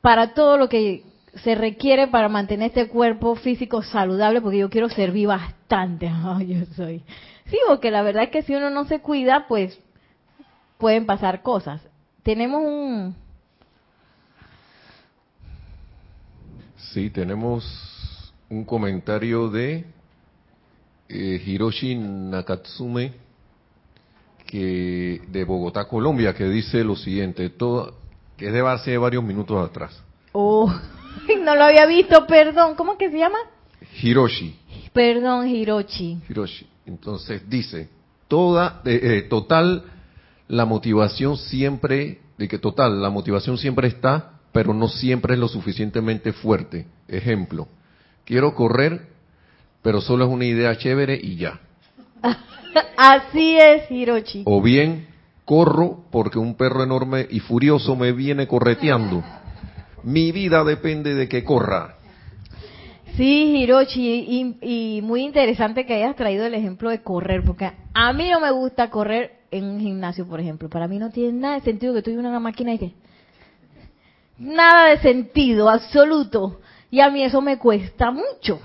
[0.00, 1.04] para todo lo que
[1.42, 6.10] se requiere para mantener este cuerpo físico saludable, porque yo quiero servir bastante.
[6.46, 7.02] yo soy.
[7.46, 9.78] Sí, porque la verdad es que si uno no se cuida, pues
[10.78, 11.80] pueden pasar cosas.
[12.22, 13.14] Tenemos un.
[16.92, 19.84] Sí, tenemos un comentario de
[21.08, 23.25] eh, Hiroshi Nakatsume
[24.46, 27.94] que de Bogotá, Colombia, que dice lo siguiente, todo,
[28.36, 30.02] que es de hace varios minutos atrás.
[30.32, 30.72] Oh,
[31.42, 32.74] no lo había visto, perdón.
[32.76, 33.38] ¿Cómo que se llama?
[34.02, 34.56] Hiroshi.
[34.92, 36.20] Perdón, Hiroshi.
[36.28, 36.66] Hiroshi.
[36.86, 37.88] Entonces dice,
[38.28, 39.84] toda, eh, eh, total,
[40.48, 45.48] la motivación siempre, de que total, la motivación siempre está, pero no siempre es lo
[45.48, 46.86] suficientemente fuerte.
[47.08, 47.68] Ejemplo,
[48.24, 49.08] quiero correr,
[49.82, 51.60] pero solo es una idea chévere y ya.
[52.96, 54.42] Así es, Hirochi.
[54.46, 55.06] O bien
[55.44, 59.22] corro porque un perro enorme y furioso me viene correteando.
[60.02, 61.96] Mi vida depende de que corra.
[63.16, 68.28] Sí, Hirochi, y, muy interesante que hayas traído el ejemplo de correr, porque a mí
[68.30, 70.68] no me gusta correr en un gimnasio, por ejemplo.
[70.68, 72.92] Para mí no tiene nada de sentido que estoy en una máquina y que...
[74.38, 76.60] Nada de sentido, absoluto.
[76.90, 78.60] Y a mí eso me cuesta mucho.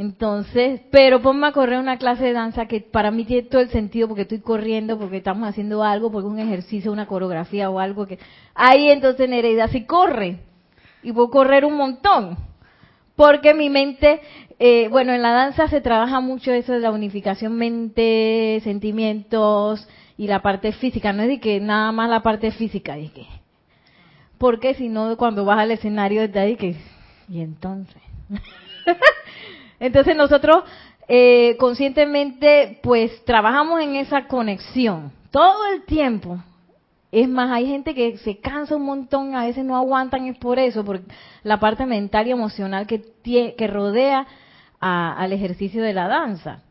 [0.00, 3.68] Entonces, pero ponme a correr una clase de danza que para mí tiene todo el
[3.68, 7.78] sentido porque estoy corriendo, porque estamos haciendo algo, porque es un ejercicio, una coreografía o
[7.78, 8.18] algo que...
[8.54, 10.38] Ahí entonces Nereida sí corre.
[11.02, 12.38] Y puedo correr un montón.
[13.14, 14.22] Porque mi mente,
[14.58, 19.86] eh, bueno, en la danza se trabaja mucho eso de la unificación mente, sentimientos
[20.16, 21.12] y la parte física.
[21.12, 23.26] No es de que nada más la parte física, es que...
[24.38, 26.76] Porque si no, cuando vas al escenario, de que...
[27.28, 28.00] Y entonces...
[29.80, 30.62] Entonces nosotros
[31.08, 36.38] eh, conscientemente pues trabajamos en esa conexión todo el tiempo.
[37.10, 40.60] Es más, hay gente que se cansa un montón, a veces no aguantan, es por
[40.60, 41.00] eso, por
[41.42, 44.28] la parte mental y emocional que, que rodea
[44.78, 46.62] al ejercicio de la danza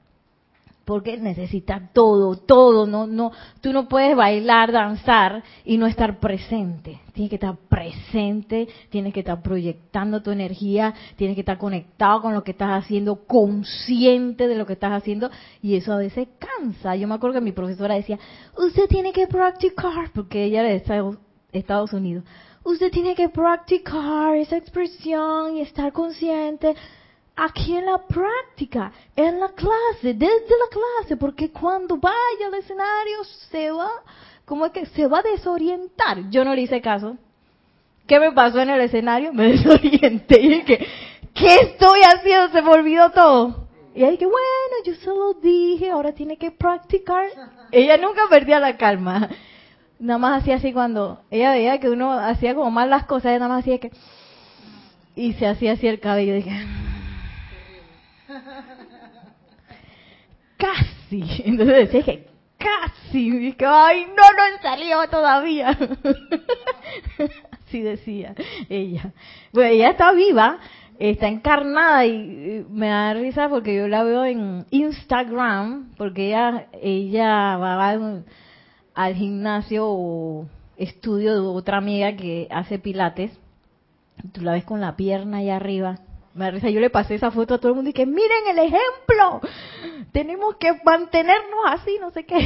[0.89, 6.99] porque necesita todo, todo, no, no, tú no puedes bailar, danzar y no estar presente.
[7.13, 12.33] Tienes que estar presente, tienes que estar proyectando tu energía, tienes que estar conectado con
[12.33, 15.29] lo que estás haciendo, consciente de lo que estás haciendo
[15.61, 16.95] y eso a veces cansa.
[16.95, 18.17] Yo me acuerdo que mi profesora decía,
[18.57, 21.17] usted tiene que practicar, porque ella era de
[21.51, 22.23] Estados Unidos,
[22.63, 26.75] usted tiene que practicar esa expresión y estar consciente
[27.39, 33.23] aquí en la práctica, en la clase, desde la clase, porque cuando vaya al escenario
[33.49, 33.89] se va,
[34.45, 36.29] como es que se va a desorientar.
[36.29, 37.17] Yo no le hice caso.
[38.07, 39.31] ¿Qué me pasó en el escenario?
[39.33, 40.87] Me desorienté y dije,
[41.33, 42.49] ¿qué estoy haciendo?
[42.49, 43.67] Se me olvidó todo.
[43.95, 47.25] Y ahí que bueno, yo se lo dije, ahora tiene que practicar.
[47.71, 49.29] Ella nunca perdía la calma.
[49.99, 53.39] Nada más hacía así cuando ella veía que uno hacía como mal las cosas, ella
[53.39, 53.91] nada más hacía que
[55.13, 56.33] y se hacía así el cabello.
[56.33, 56.51] Dije,
[60.57, 61.43] casi.
[61.45, 63.27] Entonces decía que casi.
[63.27, 65.69] Y dije, ay, no, no he salido todavía.
[67.51, 68.35] Así decía
[68.67, 69.13] ella.
[69.53, 70.59] Bueno, ella está viva,
[70.97, 77.57] está encarnada y me da risa porque yo la veo en Instagram, porque ella, ella
[77.57, 78.25] va al,
[78.95, 83.31] al gimnasio o estudio de otra amiga que hace pilates.
[84.33, 85.99] Tú la ves con la pierna allá arriba.
[86.39, 88.47] Me da risa, yo le pasé esa foto a todo el mundo y que miren
[88.49, 89.41] el ejemplo.
[90.13, 92.39] Tenemos que mantenernos así, no sé qué.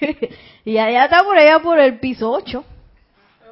[0.64, 2.64] y allá está por allá por el piso 8.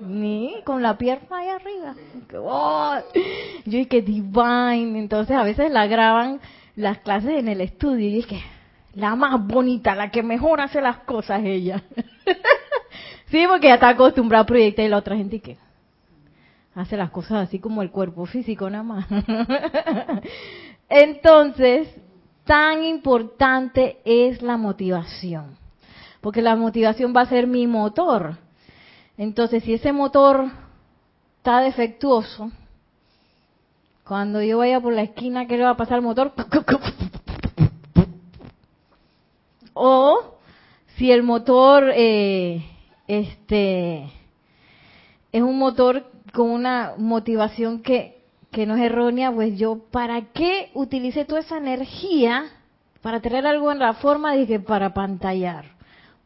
[0.00, 1.94] Ni con la pierna allá arriba.
[2.34, 2.96] Oh.
[3.64, 4.98] Yo que divine.
[4.98, 6.40] Entonces a veces la graban
[6.74, 8.42] las clases en el estudio y que
[8.94, 11.80] la más bonita, la que mejor hace las cosas ella.
[13.26, 15.58] sí, porque ya está acostumbrada a proyectar y la otra gente que
[16.76, 19.06] hace las cosas así como el cuerpo físico nada más.
[20.88, 21.88] Entonces,
[22.44, 25.56] tan importante es la motivación,
[26.20, 28.36] porque la motivación va a ser mi motor.
[29.16, 30.44] Entonces, si ese motor
[31.38, 32.52] está defectuoso,
[34.04, 36.32] cuando yo vaya por la esquina, ¿qué le va a pasar al motor?
[39.72, 40.36] O
[40.96, 42.64] si el motor, eh,
[43.08, 44.10] este,
[45.32, 48.20] es un motor con una motivación que,
[48.50, 52.44] que no es errónea, pues yo, ¿para qué utilicé toda esa energía
[53.00, 55.64] para tener algo en la forma de que para pantallar?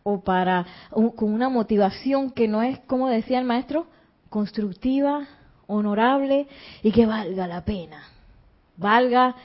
[0.03, 3.87] O para, con una motivación que no es, como decía el maestro,
[4.31, 5.29] constructiva,
[5.69, 6.49] honorable
[6.83, 8.03] y que valga la pena.
[8.79, 9.37] Valga,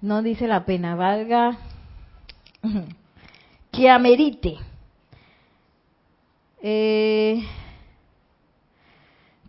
[0.00, 1.58] no dice la pena, valga
[3.70, 4.56] que amerite.
[6.62, 7.44] Eh,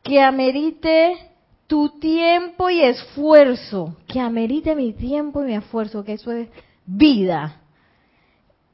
[0.05, 1.17] que amerite
[1.65, 6.47] tu tiempo y esfuerzo, que amerite mi tiempo y mi esfuerzo, que eso es
[6.85, 7.59] vida.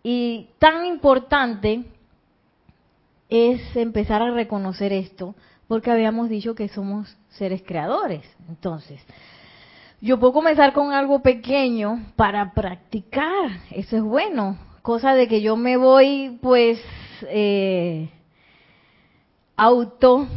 [0.03, 1.85] Y tan importante
[3.29, 5.33] es empezar a reconocer esto,
[5.69, 8.25] porque habíamos dicho que somos seres creadores.
[8.49, 9.01] Entonces,
[10.01, 15.55] yo puedo comenzar con algo pequeño para practicar, eso es bueno, cosa de que yo
[15.55, 16.81] me voy pues
[17.29, 18.09] eh,
[19.55, 20.27] auto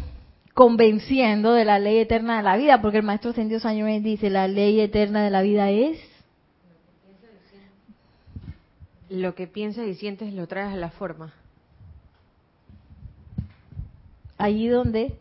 [0.55, 4.31] convenciendo de la ley eterna de la vida, porque el maestro Ascendido San Germain dice,
[4.31, 5.99] la ley eterna de la vida es...
[9.11, 11.33] Lo que piensas y sientes lo traes a la forma.
[14.38, 15.17] Allí donde...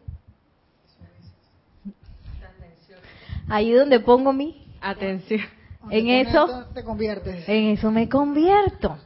[3.50, 4.66] Allí donde pongo mi...
[4.82, 5.42] Atención.
[5.90, 7.48] En eso- te conviertes.
[7.48, 8.98] En eso me convierto.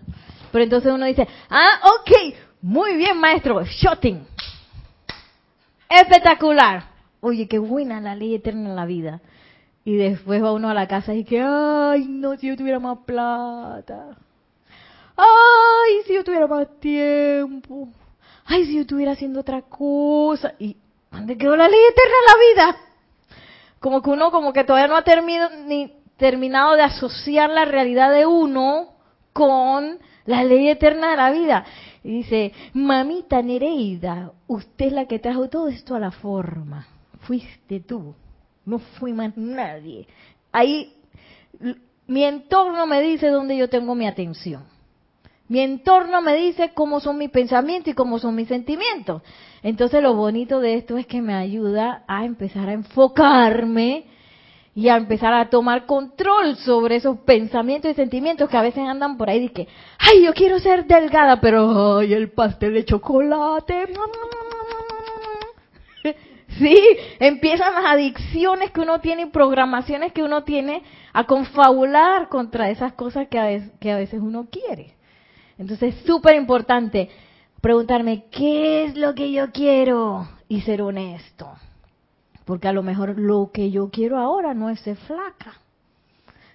[0.52, 4.26] Pero entonces uno dice, ah, ok, muy bien maestro, shooting.
[5.89, 6.84] Espectacular.
[7.21, 9.21] Oye, qué buena la ley eterna en la vida.
[9.86, 13.00] Y después va uno a la casa y que, ay, no, si yo tuviera más
[13.06, 14.17] plata.
[15.15, 17.88] Ay, si yo tuviera más tiempo.
[18.45, 20.54] Ay, si yo estuviera haciendo otra cosa.
[20.60, 20.78] ¿Y
[21.12, 22.78] dónde quedó la ley eterna en la vida?
[23.80, 28.12] Como que uno como que todavía no ha terminado, ni terminado de asociar la realidad
[28.12, 28.89] de uno
[29.34, 31.65] con la ley eterna de la vida.
[32.08, 36.88] Y dice, mamita Nereida, usted es la que trajo todo esto a la forma.
[37.20, 38.15] Fuiste tú,
[38.65, 40.08] no fui más nadie.
[40.54, 40.93] Ahí,
[42.08, 44.63] mi entorno me dice dónde yo tengo mi atención.
[45.50, 49.22] Mi entorno me dice cómo son mis pensamientos y cómo son mis sentimientos.
[49.62, 54.06] Entonces lo bonito de esto es que me ayuda a empezar a enfocarme
[54.78, 59.18] y a empezar a tomar control sobre esos pensamientos y sentimientos que a veces andan
[59.18, 63.88] por ahí de que, ay, yo quiero ser delgada, pero ay, el pastel de chocolate.
[66.60, 66.76] Sí,
[67.20, 70.82] empiezan las adicciones que uno tiene y programaciones que uno tiene
[71.13, 74.96] a confabular contra esas cosas que a veces, que a veces uno quiere.
[75.60, 77.10] Entonces es súper importante
[77.62, 80.28] preguntarme, ¿qué es lo que yo quiero?
[80.48, 81.52] Y ser honesto.
[82.47, 85.55] Porque a lo mejor lo que yo quiero ahora no es ser flaca.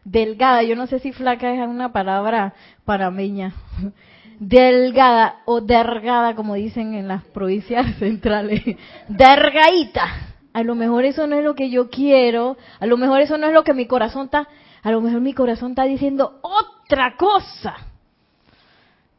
[0.05, 2.55] Delgada, yo no sé si flaca es una palabra
[2.87, 3.53] parameña.
[4.41, 8.63] Delgada o dergada, como dicen en las provincias centrales.
[9.07, 10.33] Dergaíta.
[10.55, 12.57] A lo mejor eso no es lo que yo quiero.
[12.81, 14.49] A lo mejor eso no es lo que mi corazón está.
[14.83, 17.77] A lo mejor mi corazón está diciendo otra cosa.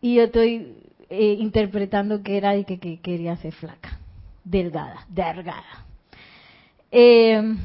[0.02, 0.76] Y yo estoy
[1.08, 4.00] eh, interpretando que era de que, que quería ser flaca.
[4.44, 5.93] Delgada, delgada.
[6.96, 7.56] Eh,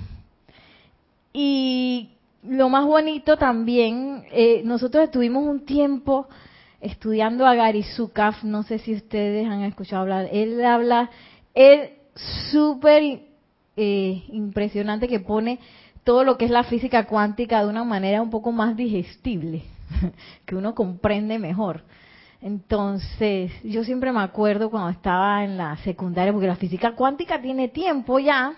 [1.35, 2.09] y
[2.45, 6.27] lo más bonito también, eh, nosotros estuvimos un tiempo
[6.81, 11.11] estudiando a Gary Zukav, no sé si ustedes han escuchado hablar, él habla,
[11.55, 11.91] él
[12.51, 13.21] súper
[13.77, 15.59] eh, impresionante que pone
[16.05, 19.63] todo lo que es la física cuántica de una manera un poco más digestible,
[20.47, 21.83] que uno comprende mejor.
[22.41, 27.69] Entonces, yo siempre me acuerdo cuando estaba en la secundaria, porque la física cuántica tiene
[27.69, 28.55] tiempo ya,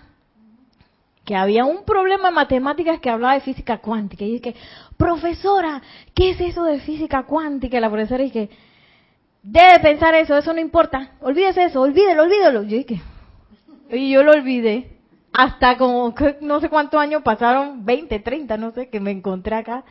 [1.25, 4.25] que había un problema en matemáticas que hablaba de física cuántica.
[4.25, 4.55] Y dije,
[4.97, 5.81] profesora,
[6.15, 7.79] ¿qué es eso de física cuántica?
[7.79, 8.49] La profesora dije,
[9.43, 12.63] debe pensar eso, eso no importa, olvídese eso, olvídelo, olvídelo.
[12.63, 13.01] Dije,
[13.91, 14.97] y yo lo olvidé.
[15.33, 19.85] Hasta como no sé cuántos años pasaron, 20, 30, no sé, que me encontré acá.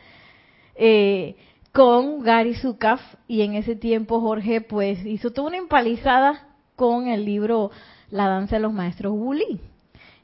[0.75, 1.35] Eh,
[1.71, 7.25] con Gary Zukaf y en ese tiempo Jorge pues hizo toda una empalizada con el
[7.25, 7.71] libro
[8.09, 9.61] La danza de los maestros Wuli.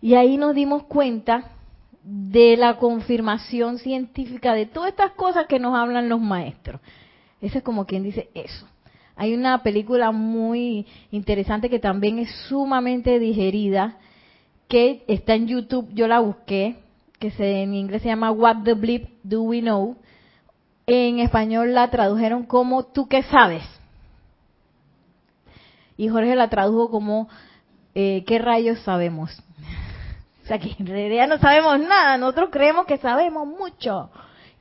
[0.01, 1.51] Y ahí nos dimos cuenta
[2.03, 6.79] de la confirmación científica de todas estas cosas que nos hablan los maestros.
[7.41, 8.65] Ese es como quien dice eso.
[9.15, 13.97] Hay una película muy interesante que también es sumamente digerida,
[14.67, 16.77] que está en YouTube, yo la busqué,
[17.19, 19.97] que se, en inglés se llama What the Bleep Do We Know,
[20.85, 23.63] en español la tradujeron como ¿Tú qué sabes?
[25.97, 27.27] Y Jorge la tradujo como
[27.95, 29.43] eh, ¿Qué rayos sabemos?
[30.47, 34.09] O sea que en realidad no sabemos nada, nosotros creemos que sabemos mucho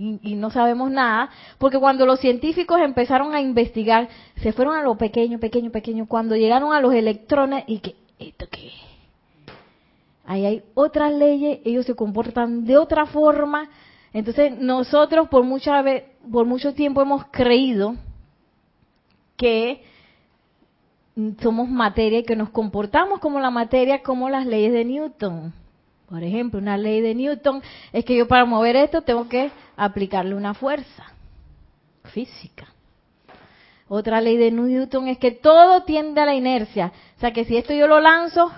[0.01, 4.09] y, no sabemos nada, porque cuando los científicos empezaron a investigar,
[4.43, 8.49] se fueron a lo pequeño, pequeño, pequeño, cuando llegaron a los electrones y que, ¿esto
[8.51, 8.73] qué?
[10.25, 13.71] Ahí hay otras leyes, ellos se comportan de otra forma,
[14.13, 17.95] entonces nosotros por, mucha vez, por mucho tiempo hemos creído
[19.37, 19.85] que
[21.41, 25.55] somos materia y que nos comportamos como la materia, como las leyes de Newton.
[26.09, 30.35] Por ejemplo, una ley de Newton es que yo para mover esto tengo que aplicarle
[30.35, 31.05] una fuerza
[32.05, 32.69] física.
[33.89, 36.93] Otra ley de Newton es que todo tiende a la inercia.
[37.17, 38.51] O sea que si esto yo lo lanzo,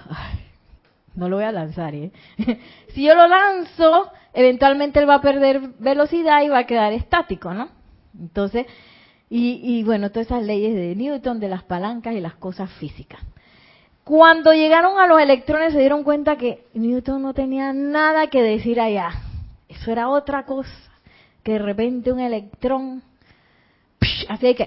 [1.15, 2.13] no lo voy a lanzar, ¿eh?
[2.95, 7.53] si yo lo lanzo, eventualmente él va a perder velocidad y va a quedar estático,
[7.53, 7.69] ¿no?
[8.19, 8.67] Entonces,
[9.29, 13.21] y, y bueno, todas esas leyes de Newton, de las palancas y las cosas físicas.
[14.09, 18.81] Cuando llegaron a los electrones se dieron cuenta que Newton no tenía nada que decir
[18.81, 19.11] allá.
[19.69, 20.73] Eso era otra cosa.
[21.43, 23.03] Que de repente un electrón,
[24.31, 24.67] así que,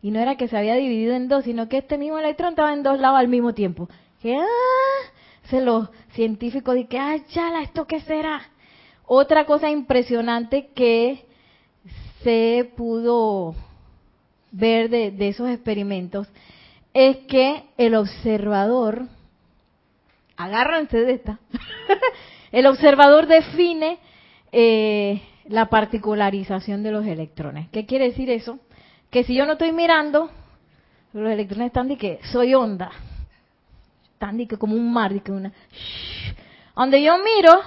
[0.00, 2.72] y no era que se había dividido en dos, sino que este mismo electrón estaba
[2.72, 3.86] en dos lados al mismo tiempo.
[4.22, 5.12] Que, ah,
[5.50, 8.40] se los científicos dicen, ah, ya, ¿esto qué será?
[9.04, 11.26] Otra cosa impresionante que
[12.22, 13.56] se pudo
[14.52, 16.28] ver de esos experimentos
[16.94, 19.08] es que el observador,
[20.36, 21.40] agárrense de esta,
[22.52, 23.98] el observador define
[24.52, 27.68] eh, la particularización de los electrones.
[27.70, 28.60] ¿Qué quiere decir eso?
[29.10, 30.30] Que si yo no estoy mirando,
[31.12, 32.92] los electrones están de que soy onda,
[34.12, 35.52] están de que como un mar, que una...
[36.76, 37.60] Donde yo miro,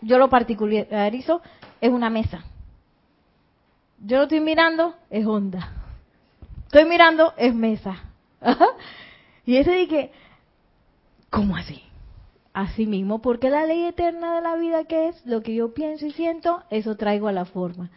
[0.00, 1.42] yo lo particularizo,
[1.80, 2.44] es una mesa.
[4.04, 5.72] Yo no estoy mirando, es onda.
[6.66, 8.11] Estoy mirando, es mesa.
[9.44, 10.12] Y ese dije,
[11.30, 11.82] ¿cómo así?
[12.52, 16.06] Así mismo, porque la ley eterna de la vida que es lo que yo pienso
[16.06, 17.90] y siento, eso traigo a la forma.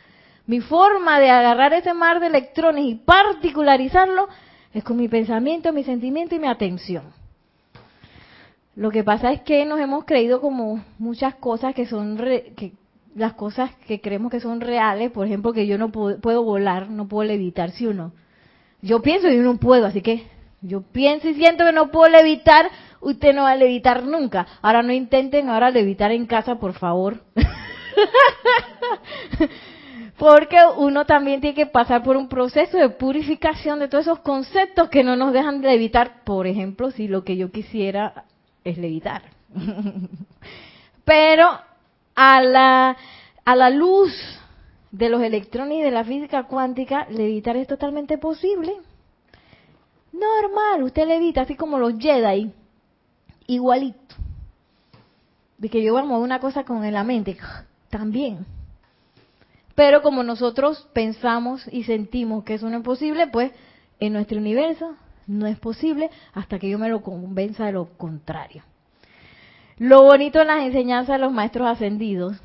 [0.48, 4.28] Mi forma de agarrar ese mar de electrones y particularizarlo
[4.74, 7.04] es con mi pensamiento, mi sentimiento y mi atención.
[8.76, 12.74] Lo que pasa es que nos hemos creído como muchas cosas que son re, que
[13.16, 16.90] las cosas que creemos que son reales, por ejemplo, que yo no puedo, puedo volar,
[16.90, 18.12] no puedo levitar, ¿sí o no?
[18.82, 20.28] Yo pienso y no puedo, así que
[20.66, 22.70] yo pienso y siento que no puedo levitar,
[23.02, 24.48] usted no va a levitar nunca.
[24.62, 27.22] Ahora no intenten ahora levitar en casa, por favor.
[30.18, 34.90] Porque uno también tiene que pasar por un proceso de purificación de todos esos conceptos
[34.90, 36.24] que no nos dejan de levitar.
[36.24, 38.26] Por ejemplo, si lo que yo quisiera
[38.64, 39.24] es levitar.
[41.06, 41.50] Pero
[42.16, 42.98] a la,
[43.44, 44.12] a la luz
[44.92, 48.74] de los electrones y de la física cuántica, levitar es totalmente posible.
[50.16, 52.52] Normal, usted levita así como los Jedi,
[53.48, 54.16] igualito.
[55.58, 57.38] De que yo voy una cosa con la mente,
[57.90, 58.46] también.
[59.76, 63.52] Pero como nosotros pensamos y sentimos que eso no es posible, pues
[64.00, 64.96] en nuestro universo
[65.28, 68.64] no es posible hasta que yo me lo convenza de lo contrario.
[69.78, 72.38] Lo bonito en las enseñanzas de los maestros ascendidos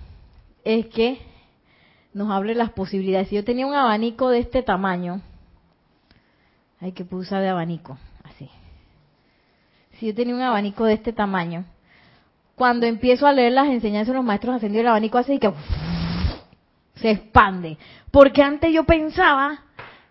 [0.64, 1.18] es que
[2.12, 3.28] nos abre las posibilidades.
[3.28, 5.20] Si yo tenía un abanico de este tamaño,
[6.80, 8.48] hay que usar de abanico, así.
[9.92, 11.64] Si yo tenía un abanico de este tamaño,
[12.54, 15.52] cuando empiezo a leer las enseñanzas de los maestros ascendidos, el abanico así que
[16.96, 17.78] se expande.
[18.10, 19.64] Porque antes yo pensaba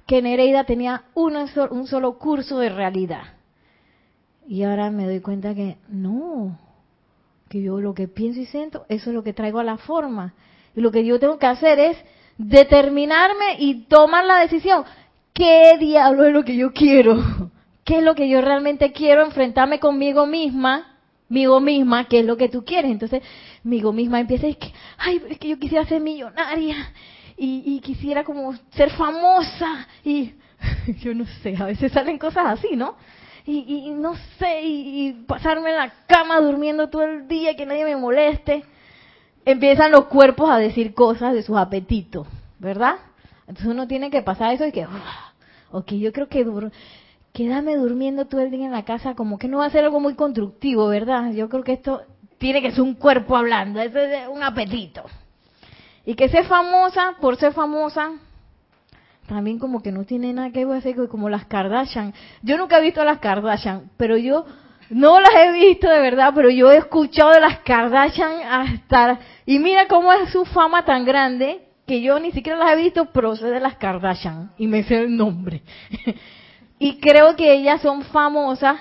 [0.06, 3.24] que Nereida tenía un solo curso de realidad.
[4.48, 6.58] Y ahora me doy cuenta que no,
[7.50, 10.34] que yo lo que pienso y siento, eso es lo que traigo a la forma.
[10.76, 11.98] Y lo que yo tengo que hacer es
[12.40, 14.86] determinarme y tomar la decisión.
[15.40, 17.16] ¿Qué diablo es lo que yo quiero?
[17.86, 19.24] ¿Qué es lo que yo realmente quiero?
[19.26, 20.98] Enfrentarme conmigo misma,
[21.30, 22.92] migo misma, ¿qué es lo que tú quieres?
[22.92, 23.24] Entonces,
[23.64, 26.76] migo misma empieza a decir, ay, es que yo quisiera ser millonaria
[27.36, 30.34] y, quisiera como ser famosa y
[31.00, 32.96] yo no sé, a veces salen cosas así, ¿no?
[33.46, 37.96] Y, no sé, y, pasarme en la cama durmiendo todo el día que nadie me
[37.96, 38.64] moleste.
[39.44, 42.28] Empiezan los cuerpos a decir cosas de sus apetitos,
[42.60, 42.98] ¿verdad?
[43.48, 45.29] Entonces uno tiene que pasar eso y que, "Uf,
[45.72, 46.72] ok, yo creo que dur-
[47.34, 50.00] quedarme durmiendo todo el día en la casa como que no va a ser algo
[50.00, 51.32] muy constructivo, ¿verdad?
[51.34, 52.02] Yo creo que esto
[52.38, 55.04] tiene que ser un cuerpo hablando, eso es un apetito.
[56.06, 58.12] Y que ser famosa, por ser famosa,
[59.28, 62.14] también como que no tiene nada que ver como las Kardashian.
[62.42, 64.46] Yo nunca he visto a las Kardashian, pero yo
[64.90, 69.20] no las he visto de verdad, pero yo he escuchado de las Kardashian hasta...
[69.46, 73.06] Y mira cómo es su fama tan grande que yo ni siquiera las he visto,
[73.12, 75.64] pero sé de las Kardashian y me sé el nombre.
[76.80, 78.80] y creo que ellas son famosas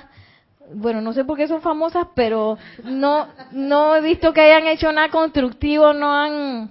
[0.74, 4.92] bueno, no sé por qué son famosas, pero no no he visto que hayan hecho
[4.92, 6.70] nada constructivo, no han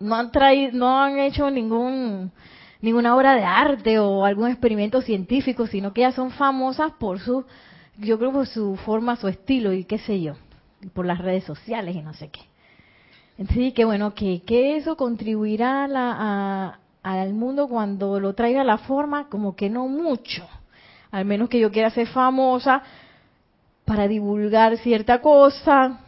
[0.00, 2.32] no han traído, no han hecho ningún
[2.80, 7.44] ninguna obra de arte o algún experimento científico, sino que ellas son famosas por su
[7.98, 10.32] yo creo por su forma, su estilo y qué sé yo,
[10.94, 12.47] por las redes sociales y no sé qué.
[13.38, 18.78] Entonces, que bueno, que, que eso contribuirá la- a- al mundo cuando lo traiga la
[18.78, 20.46] forma, como que no mucho.
[21.10, 22.82] Al menos que yo quiera ser famosa
[23.84, 26.00] para divulgar cierta cosa,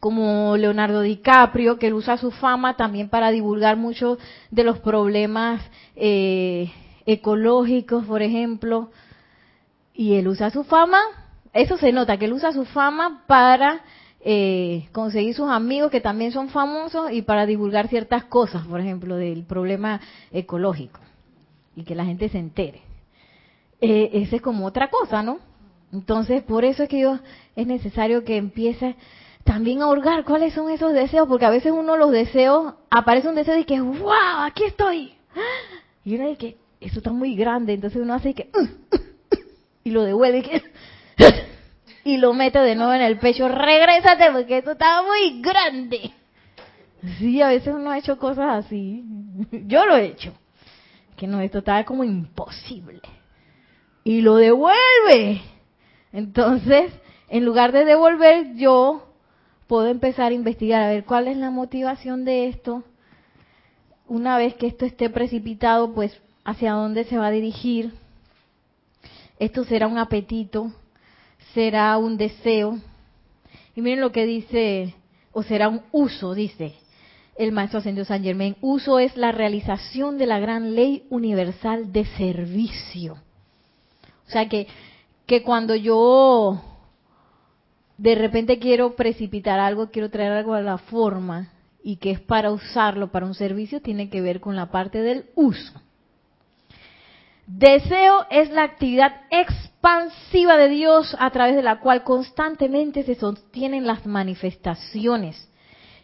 [0.00, 4.18] como Leonardo DiCaprio, que él usa su fama también para divulgar muchos
[4.50, 5.60] de los problemas
[5.94, 6.72] eh,
[7.04, 8.90] ecológicos, por ejemplo,
[9.92, 10.98] y él usa su fama,
[11.52, 13.82] eso se nota, que él usa su fama para
[14.22, 19.16] eh, conseguir sus amigos que también son famosos y para divulgar ciertas cosas, por ejemplo,
[19.16, 20.00] del problema
[20.30, 21.00] ecológico,
[21.74, 22.82] y que la gente se entere.
[23.80, 25.38] Eh, esa es como otra cosa, ¿no?
[25.92, 27.18] Entonces, por eso es que yo,
[27.56, 28.94] es necesario que empiece
[29.44, 33.34] también a hurgar cuáles son esos deseos, porque a veces uno los deseos, aparece un
[33.34, 35.14] deseo y que, wow, aquí estoy.
[36.02, 38.48] Y uno dice que eso está muy grande, entonces uno hace que,
[39.84, 40.62] y lo devuelve y que,
[42.04, 46.12] y lo mete de nuevo en el pecho, regrésate porque esto está muy grande.
[47.18, 49.04] Sí, a veces uno ha hecho cosas así.
[49.66, 50.32] Yo lo he hecho.
[51.16, 53.00] Que no, esto está como imposible.
[54.04, 55.42] Y lo devuelve.
[56.12, 56.92] Entonces,
[57.28, 59.06] en lugar de devolver, yo
[59.66, 62.82] puedo empezar a investigar a ver cuál es la motivación de esto.
[64.08, 67.92] Una vez que esto esté precipitado, pues hacia dónde se va a dirigir.
[69.38, 70.72] Esto será un apetito,
[71.54, 72.78] será un deseo.
[73.74, 74.94] Y miren lo que dice,
[75.32, 76.74] o será un uso, dice
[77.40, 78.56] el maestro ascendido San Germain.
[78.60, 83.14] Uso es la realización de la gran ley universal de servicio.
[84.26, 84.66] O sea que,
[85.24, 86.60] que cuando yo
[87.96, 91.48] de repente quiero precipitar algo, quiero traer algo a la forma
[91.82, 95.24] y que es para usarlo para un servicio, tiene que ver con la parte del
[95.34, 95.80] uso.
[97.52, 103.88] Deseo es la actividad expansiva de Dios a través de la cual constantemente se sostienen
[103.88, 105.50] las manifestaciones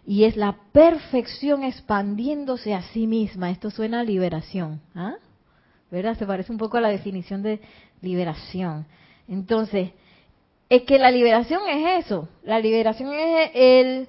[0.05, 3.51] y es la perfección expandiéndose a sí misma.
[3.51, 5.15] Esto suena a liberación, ¿ah?
[5.89, 6.19] ¿verdad?
[6.19, 7.61] Se parece un poco a la definición de
[8.03, 8.85] liberación.
[9.29, 9.91] Entonces,
[10.69, 12.29] es que la liberación es eso.
[12.43, 14.09] La liberación es el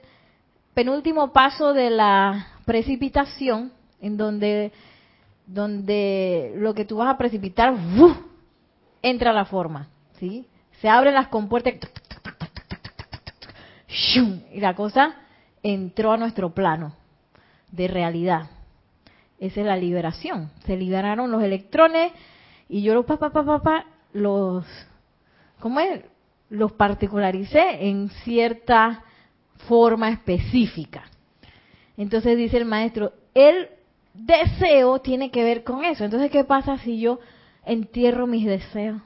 [0.74, 3.72] penúltimo paso de la precipitación,
[4.02, 4.72] en donde,
[5.48, 8.18] donde lo que tú vas a precipitar ¡uf!
[9.02, 9.88] entra la forma,
[10.20, 10.46] ¿sí?
[10.82, 11.74] Se abren las compuertas
[14.54, 15.16] y la cosa
[15.64, 16.94] entró a nuestro plano
[17.72, 18.50] de realidad.
[19.40, 20.52] Esa es la liberación.
[20.66, 22.12] Se liberaron los electrones
[22.70, 24.66] y yo los pa, pa, pa, pa, los
[25.60, 26.04] ¿cómo es?
[26.50, 29.04] los particularicé en cierta
[29.68, 31.04] forma específica.
[31.98, 33.70] Entonces dice el maestro, el
[34.18, 36.04] deseo tiene que ver con eso.
[36.04, 37.20] Entonces, ¿qué pasa si yo
[37.66, 39.02] entierro mis deseos?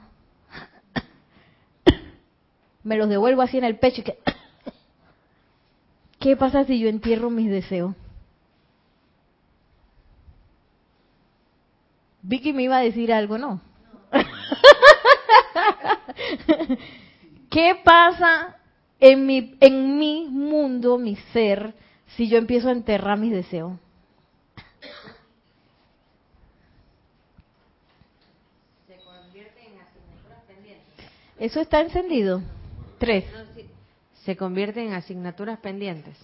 [2.82, 4.18] Me los devuelvo así en el pecho y que
[6.18, 7.94] ¿Qué pasa si yo entierro mis deseos?
[12.22, 13.60] Vicky me iba a decir algo, ¿no?
[17.50, 18.56] ¿Qué pasa
[19.00, 21.74] en mi, en mi mundo, mi ser,
[22.16, 23.72] si yo empiezo a enterrar mis deseos?
[28.86, 31.06] Se convierte en asignaturas pendientes.
[31.38, 32.42] ¿Eso está encendido?
[32.98, 33.24] Tres.
[34.24, 36.16] Se convierte en asignaturas pendientes.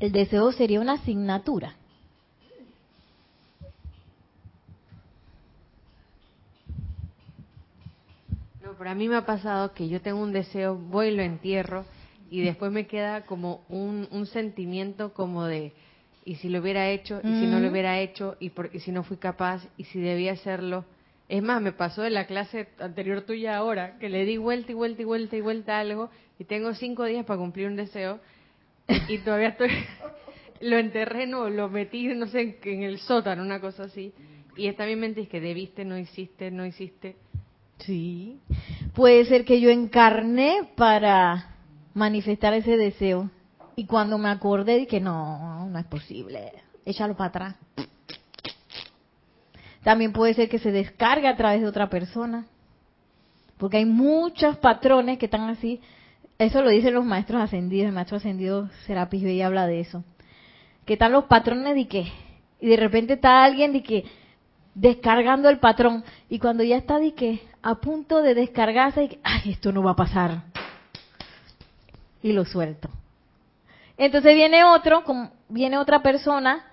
[0.00, 1.74] El deseo sería una asignatura.
[8.62, 11.22] No, pero a mí me ha pasado que yo tengo un deseo, voy y lo
[11.22, 11.84] entierro
[12.30, 15.72] y después me queda como un sentimiento como de,
[16.24, 17.70] y si lo hubiera hecho, y si no lo Mm.
[17.72, 20.84] hubiera hecho, y, por- y si no fui capaz, y si debía hacerlo.
[21.28, 24.74] Es más, me pasó en la clase anterior tuya ahora, que le di vuelta y
[24.74, 28.20] vuelta y vuelta y vuelta a algo, y tengo cinco días para cumplir un deseo,
[29.08, 29.68] y todavía estoy,
[30.60, 34.12] lo enterré, no, lo metí, no sé, en, en el sótano, una cosa así.
[34.56, 37.16] Y esta mi mente es que debiste, no hiciste, no hiciste.
[37.78, 38.38] Sí.
[38.94, 41.54] Puede ser que yo encarné para
[41.94, 43.30] manifestar ese deseo.
[43.80, 46.52] Y cuando me acordé dije, no, no es posible.
[46.84, 47.56] Échalo para atrás.
[49.82, 52.44] También puede ser que se descargue a través de otra persona.
[53.56, 55.80] Porque hay muchos patrones que están así.
[56.36, 57.86] Eso lo dicen los maestros ascendidos.
[57.86, 60.04] El maestro ascendido Serapis Bey habla de eso.
[60.84, 62.12] Que están los patrones de que.
[62.60, 64.04] Y de repente está alguien de que
[64.74, 69.20] descargando el patrón y cuando ya está de que a punto de descargarse y que,
[69.22, 70.42] ay esto no va a pasar
[72.22, 72.90] y lo suelto
[74.04, 75.02] entonces viene otro
[75.48, 76.64] viene otra persona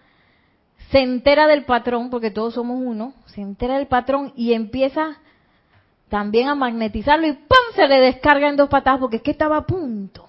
[0.92, 5.18] se entera del patrón porque todos somos uno se entera del patrón y empieza
[6.10, 7.76] también a magnetizarlo y ¡pum!
[7.76, 10.26] se le descarga en dos patadas porque es que estaba a punto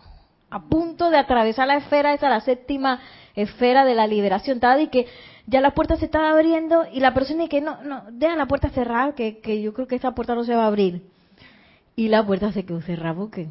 [0.50, 3.00] a punto de atravesar la esfera esa la séptima
[3.34, 5.06] esfera de la liberación estaba de que
[5.46, 8.46] ya la puerta se estaba abriendo y la persona dice que no, no, deja la
[8.46, 11.02] puerta cerrada, que, que yo creo que esa puerta no se va a abrir.
[11.96, 13.48] Y la puerta se quedó cerrada porque,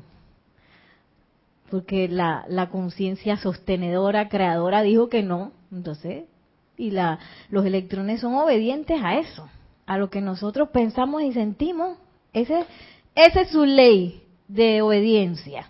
[1.69, 5.51] porque la, la conciencia sostenedora, creadora dijo que no.
[5.71, 6.25] Entonces,
[6.77, 9.49] y la, los electrones son obedientes a eso,
[9.85, 11.97] a lo que nosotros pensamos y sentimos.
[12.33, 12.65] Ese,
[13.15, 15.69] esa es su ley de obediencia.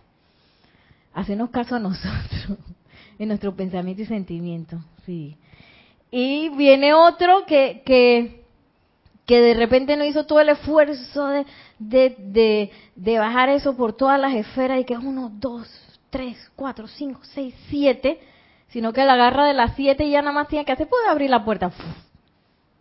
[1.14, 2.58] Hacernos caso a nosotros,
[3.20, 4.80] en nuestro pensamiento y sentimiento.
[5.06, 5.38] Sí.
[6.12, 8.44] Y viene otro que, que,
[9.26, 11.46] que de repente no hizo todo el esfuerzo de,
[11.80, 15.68] de, de, de bajar eso por todas las esferas y que es uno, dos,
[16.10, 18.20] tres, cuatro, cinco, seis, siete,
[18.70, 21.08] sino que la agarra de las siete y ya nada más tiene que hacer, puede
[21.08, 21.72] abrir la puerta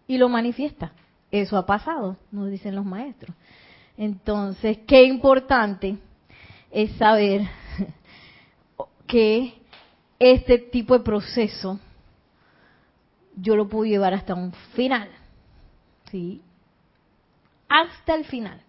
[0.06, 0.92] y lo manifiesta.
[1.30, 3.34] Eso ha pasado, nos dicen los maestros.
[3.96, 5.96] Entonces, qué importante
[6.70, 7.42] es saber
[9.06, 9.54] que
[10.18, 11.78] este tipo de proceso
[13.36, 15.08] yo lo puedo llevar hasta un final.
[16.10, 16.40] ¿Sí?
[17.68, 18.60] Hasta el final.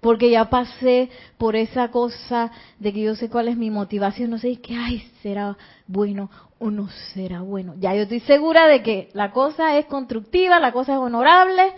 [0.00, 4.38] Porque ya pasé por esa cosa de que yo sé cuál es mi motivación, no
[4.38, 7.74] sé, y que, ay, será bueno o no será bueno.
[7.78, 11.72] Ya yo estoy segura de que la cosa es constructiva, la cosa es honorable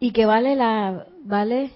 [0.00, 1.72] y que vale la, vale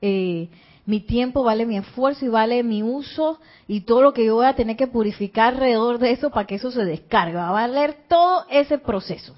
[0.00, 0.48] eh,
[0.86, 4.46] mi tiempo, vale mi esfuerzo y vale mi uso y todo lo que yo voy
[4.46, 7.34] a tener que purificar alrededor de eso para que eso se descargue.
[7.34, 9.34] Va a valer todo ese proceso.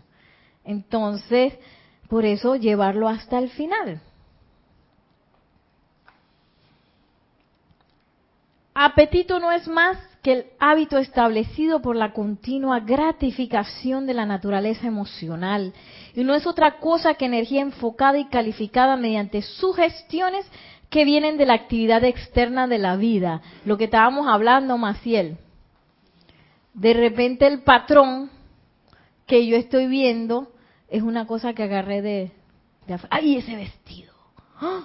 [0.64, 1.54] Entonces,
[2.08, 4.02] por eso llevarlo hasta el final.
[8.80, 14.86] Apetito no es más que el hábito establecido por la continua gratificación de la naturaleza
[14.86, 15.72] emocional
[16.14, 20.46] y no es otra cosa que energía enfocada y calificada mediante sugestiones
[20.90, 23.42] que vienen de la actividad externa de la vida.
[23.64, 25.38] Lo que estábamos hablando, Maciel.
[26.72, 28.30] De repente el patrón
[29.26, 30.52] que yo estoy viendo
[30.88, 32.30] es una cosa que agarré de...
[32.86, 33.00] de.
[33.10, 34.14] ¡Ay, ese vestido!
[34.60, 34.84] ¡Ah!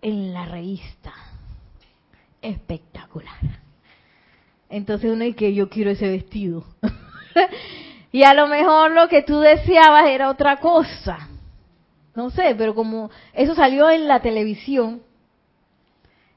[0.00, 1.12] En la revista.
[2.42, 3.62] Espectacular.
[4.68, 6.64] Entonces uno dice que yo quiero ese vestido.
[8.12, 11.28] y a lo mejor lo que tú deseabas era otra cosa.
[12.14, 15.02] No sé, pero como eso salió en la televisión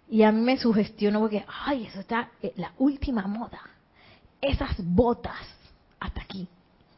[0.10, 3.60] y a mí me sugestionó porque, ay, eso está eh, la última moda.
[4.40, 5.40] Esas botas
[6.00, 6.48] hasta aquí.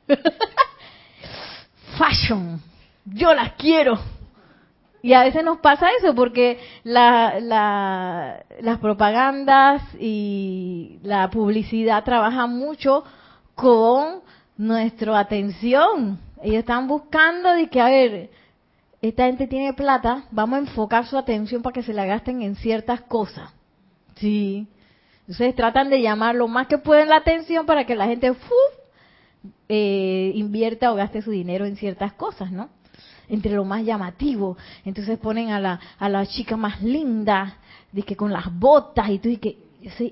[1.98, 2.62] Fashion.
[3.06, 3.98] Yo las quiero.
[5.02, 12.58] Y a veces nos pasa eso porque la, la, las propagandas y la publicidad trabajan
[12.58, 13.04] mucho
[13.56, 14.22] con
[14.58, 16.20] nuestra atención.
[16.42, 18.30] Ellos están buscando de que, a ver,
[19.02, 22.56] esta gente tiene plata, vamos a enfocar su atención para que se la gasten en
[22.56, 23.54] ciertas cosas.
[24.16, 24.68] Sí.
[25.22, 28.34] Entonces tratan de llamar lo más que pueden la atención para que la gente
[29.70, 32.70] eh, invierta o gaste su dinero en ciertas cosas, ¿no?
[33.30, 34.58] Entre lo más llamativo.
[34.86, 37.58] Entonces ponen a la, a la chica más linda,
[37.92, 39.58] de que con las botas y tú y que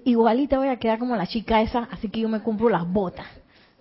[0.05, 3.27] igualita voy a quedar como la chica esa, así que yo me compro las botas.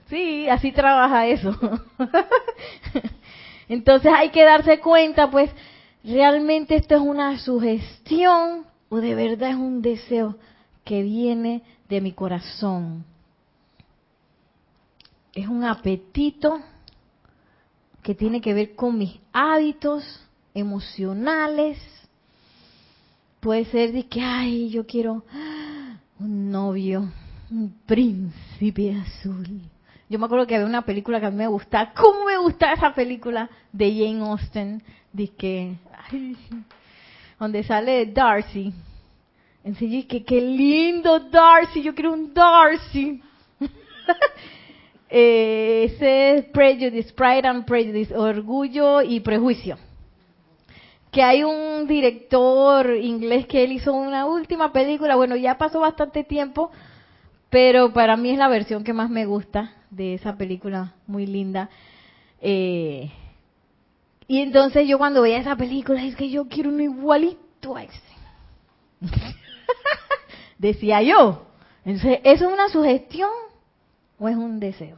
[0.09, 1.57] Sí, así trabaja eso.
[3.69, 5.51] Entonces hay que darse cuenta, pues,
[6.03, 10.37] realmente esto es una sugestión o de verdad es un deseo
[10.85, 13.05] que viene de mi corazón.
[15.35, 16.61] Es un apetito
[18.05, 20.05] que tiene que ver con mis hábitos
[20.53, 21.79] emocionales
[23.41, 25.25] puede ser de que, ay, yo quiero
[26.21, 27.11] un novio,
[27.51, 29.63] un príncipe azul.
[30.11, 31.95] Yo me acuerdo que había una película que a mí me gustaba.
[31.95, 34.83] ¿Cómo me gustaba esa película de Jane Austen?
[35.11, 35.75] De que,
[36.11, 36.37] ay,
[37.41, 38.71] donde sale Darcy.
[39.65, 43.23] En serio, que qué lindo Darcy, yo quiero un Darcy.
[45.17, 49.79] eh, ese es Prejudice, Pride and Prejudice, Orgullo y Prejuicio.
[51.13, 56.25] Que hay un director inglés que él hizo una última película, bueno, ya pasó bastante
[56.25, 56.73] tiempo,
[57.49, 61.71] pero para mí es la versión que más me gusta de esa película, muy linda.
[62.41, 63.09] Eh,
[64.27, 68.01] y entonces yo cuando veía esa película, es que yo quiero uno igualito a ese.
[70.59, 71.47] Decía yo.
[71.85, 73.31] Entonces, ¿eso es una sugestión
[74.25, 74.97] o es un deseo?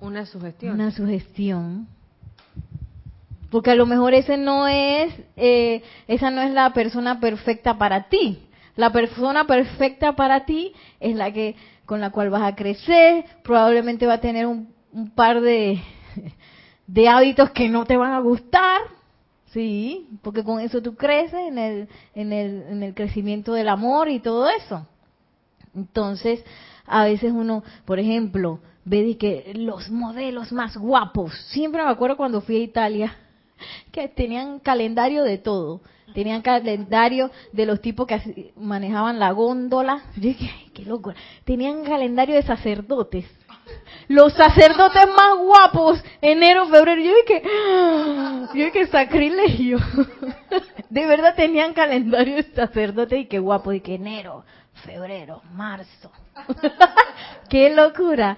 [0.00, 0.74] Una sugestión.
[0.74, 1.86] Una sugestión.
[3.50, 8.08] Porque a lo mejor ese no es, eh, esa no es la persona perfecta para
[8.08, 8.38] ti.
[8.74, 14.06] La persona perfecta para ti es la que con la cual vas a crecer, probablemente
[14.06, 15.82] va a tener un, un par de,
[16.86, 18.80] de hábitos que no te van a gustar,
[19.56, 24.10] sí, porque con eso tú creces en el, en el, en el crecimiento del amor
[24.10, 24.86] y todo eso.
[25.74, 26.44] Entonces,
[26.84, 32.42] a veces uno, por ejemplo, ve que los modelos más guapos, siempre me acuerdo cuando
[32.42, 33.16] fui a Italia,
[33.92, 35.80] que tenían calendario de todo.
[36.12, 40.02] Tenían calendario de los tipos que manejaban la góndola.
[40.16, 41.14] Yo dije, ay, qué loco.
[41.44, 43.24] Tenían calendario de sacerdotes.
[44.08, 47.02] Los sacerdotes más guapos, enero, febrero.
[47.02, 48.48] Yo dije, ¡ah!
[48.54, 49.78] yo dije, sacrilegio.
[50.90, 53.72] De verdad tenían calendario de sacerdotes y qué guapo.
[53.72, 54.44] Y que enero,
[54.84, 56.12] febrero, marzo.
[57.50, 58.36] qué locura.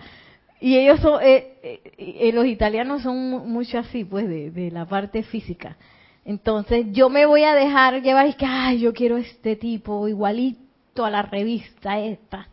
[0.60, 4.70] Y ellos son, eh, eh, eh, los italianos son mu- mucho así, pues, de, de
[4.70, 5.76] la parte física.
[6.24, 11.04] Entonces, yo me voy a dejar llevar y que, ay, yo quiero este tipo igualito
[11.04, 12.48] a la revista esta.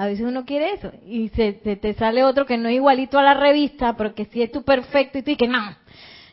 [0.00, 3.22] A veces uno quiere eso y se, te sale otro que no es igualito a
[3.22, 5.76] la revista, pero que sí es tu perfecto y tú dices, no,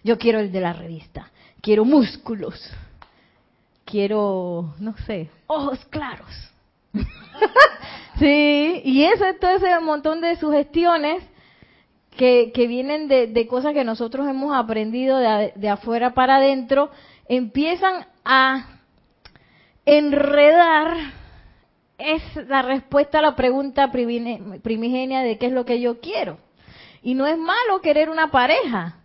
[0.06, 1.30] yo quiero el de la revista.
[1.60, 2.58] Quiero músculos.
[3.84, 6.30] Quiero, no sé, ojos claros.
[8.20, 11.22] sí, y eso es todo ese montón de sugestiones
[12.16, 16.90] que, que vienen de, de cosas que nosotros hemos aprendido de, de afuera para adentro,
[17.28, 18.80] empiezan a
[19.86, 21.27] enredar
[21.98, 26.38] es la respuesta a la pregunta primigenia de qué es lo que yo quiero.
[27.02, 28.98] Y no es malo querer una pareja,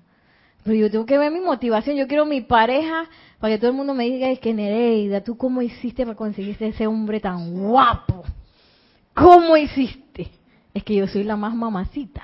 [0.62, 1.96] pero yo tengo que ver mi motivación.
[1.96, 3.06] Yo quiero mi pareja
[3.38, 6.56] para que todo el mundo me diga, es que Nereida, ¿tú cómo hiciste para conseguir
[6.60, 8.24] ese hombre tan guapo?
[9.14, 10.30] ¿Cómo hiciste?
[10.74, 12.22] Es que yo soy la más mamacita.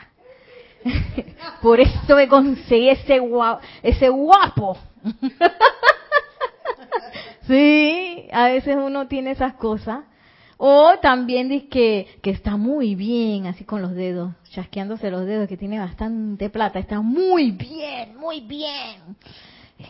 [1.63, 3.63] Por eso me conseguí ese guapo.
[3.83, 4.79] Ese guapo.
[7.47, 10.05] sí, a veces uno tiene esas cosas.
[10.61, 15.49] O también dice que, que está muy bien, así con los dedos, chasqueándose los dedos,
[15.49, 16.81] que tiene bastante plata.
[16.81, 19.17] Está muy bien, muy bien.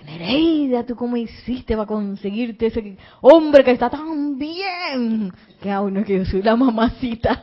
[0.04, 5.32] Nereida, ¿tú cómo hiciste para conseguirte ese hombre que está tan bien?
[5.62, 7.40] Que aún no es que yo soy la mamacita.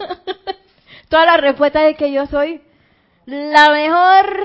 [1.10, 2.62] Toda la respuesta es que yo soy
[3.26, 4.40] la mejor,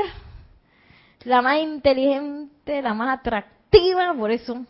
[1.24, 4.64] la más inteligente, la más atractiva, por eso.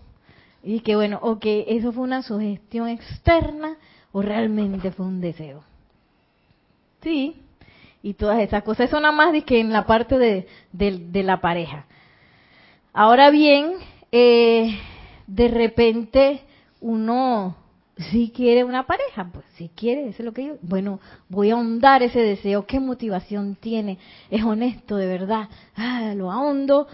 [0.65, 3.77] Y que bueno, o que eso fue una sugestión externa
[4.13, 5.63] o realmente fue un deseo.
[7.03, 7.37] Sí,
[8.03, 8.89] y todas esas cosas.
[8.89, 11.87] Eso nada más que en la parte de, de, de la pareja.
[12.93, 13.75] Ahora bien,
[14.11, 14.79] eh,
[15.27, 16.43] de repente
[16.81, 17.57] uno
[18.11, 21.55] si quiere una pareja, pues si quiere, eso es lo que yo, bueno, voy a
[21.55, 23.99] ahondar ese deseo, qué motivación tiene,
[24.31, 26.87] es honesto de verdad, ah, lo ahondo,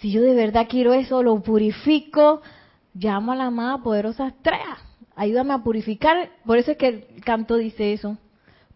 [0.00, 2.42] si yo de verdad quiero eso, lo purifico,
[2.94, 4.78] llamo a la amada poderosa estrella,
[5.18, 8.16] ayúdame a purificar, por eso es que el canto dice eso,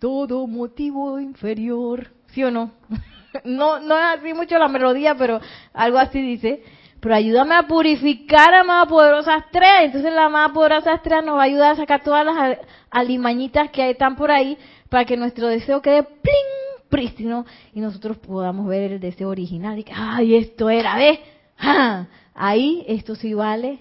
[0.00, 2.72] todo motivo inferior, ¿sí o no?
[3.44, 5.40] no, no es así mucho la melodía, pero
[5.72, 6.64] algo así dice,
[6.98, 9.84] pero ayúdame a purificar, amada poderosa estrella.
[9.84, 12.58] Entonces la amada poderosa estrella nos va a ayudar a sacar todas las
[12.90, 18.66] alimañitas que están por ahí para que nuestro deseo quede pling, prístino y nosotros podamos
[18.66, 19.78] ver el deseo original.
[19.78, 21.20] Y que, ay, esto era, ¿ves?
[21.56, 22.08] ¡Ja!
[22.34, 23.78] Ahí esto sí vale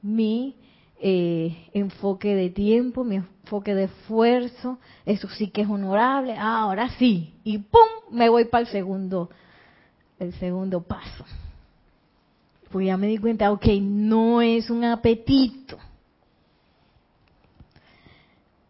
[0.00, 0.54] mi
[1.02, 4.78] eh, enfoque de tiempo, mi enfoque de esfuerzo.
[5.04, 6.34] Eso sí que es honorable.
[6.38, 7.34] Ah, ahora sí.
[7.44, 7.88] Y ¡pum!
[8.10, 9.28] Me voy para el segundo,
[10.18, 11.24] el segundo paso
[12.72, 15.78] pues ya me di cuenta, ok, no es un apetito.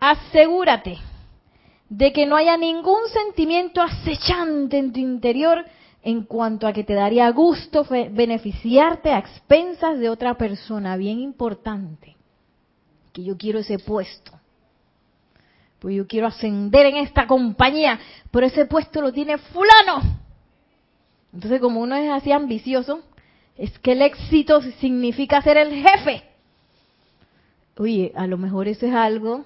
[0.00, 0.98] Asegúrate
[1.88, 5.64] de que no haya ningún sentimiento acechante en tu interior
[6.02, 12.16] en cuanto a que te daría gusto beneficiarte a expensas de otra persona, bien importante,
[13.12, 14.32] que yo quiero ese puesto,
[15.78, 17.98] pues yo quiero ascender en esta compañía,
[18.30, 20.20] pero ese puesto lo tiene fulano.
[21.32, 23.02] Entonces, como uno es así ambicioso,
[23.56, 26.22] es que el éxito significa ser el jefe.
[27.78, 29.44] Oye, a lo mejor eso es algo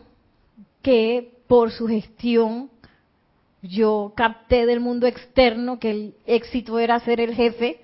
[0.83, 2.71] que por su gestión
[3.63, 7.81] yo capté del mundo externo que el éxito era ser el jefe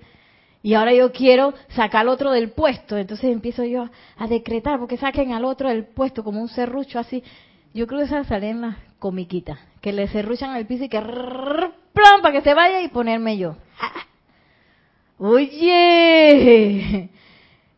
[0.63, 2.97] y ahora yo quiero sacar al otro del puesto.
[2.97, 7.21] Entonces empiezo yo a decretar porque saquen al otro del puesto como un serrucho así.
[7.73, 11.01] Yo creo que esas salen en las comiquitas, que le serruchan al piso y que
[11.01, 13.57] plan para que se vaya y ponerme yo.
[15.17, 17.09] Oye,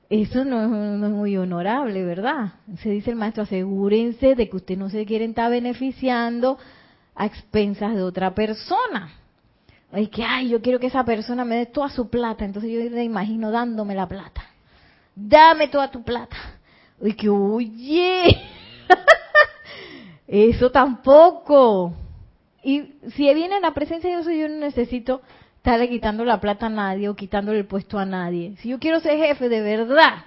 [0.10, 2.54] eso no es, no es muy honorable, ¿verdad?
[2.78, 6.60] Se dice el maestro, asegúrense de que usted no se quieren estar beneficiando
[7.16, 9.25] a expensas de otra persona.
[9.96, 12.82] Ay, que, ay, yo quiero que esa persona me dé toda su plata, entonces yo
[12.82, 14.44] le imagino dándome la plata.
[15.16, 16.36] Dame toda tu plata.
[17.02, 18.26] Ay, que, oye,
[20.28, 21.94] eso tampoco.
[22.62, 25.22] Y si viene la presencia de Dios, yo no necesito
[25.56, 28.58] estarle quitando la plata a nadie o quitándole el puesto a nadie.
[28.58, 30.26] Si yo quiero ser jefe de verdad,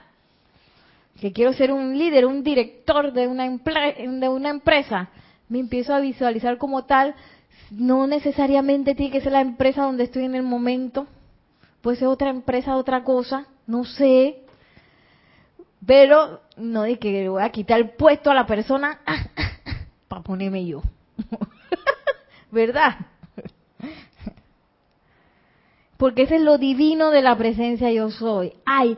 [1.21, 5.11] que quiero ser un líder, un director de una, de una empresa,
[5.51, 7.14] me empiezo a visualizar como tal.
[7.71, 11.07] No necesariamente tiene que ser la empresa donde estoy en el momento.
[11.83, 14.43] Puede ser otra empresa, otra cosa, no sé.
[15.85, 19.01] Pero no de que le voy a quitar el puesto a la persona
[20.09, 20.83] para ponerme yo.
[22.51, 22.97] ¿Verdad?
[25.99, 28.55] Porque ese es lo divino de la presencia yo soy.
[28.64, 28.97] Hay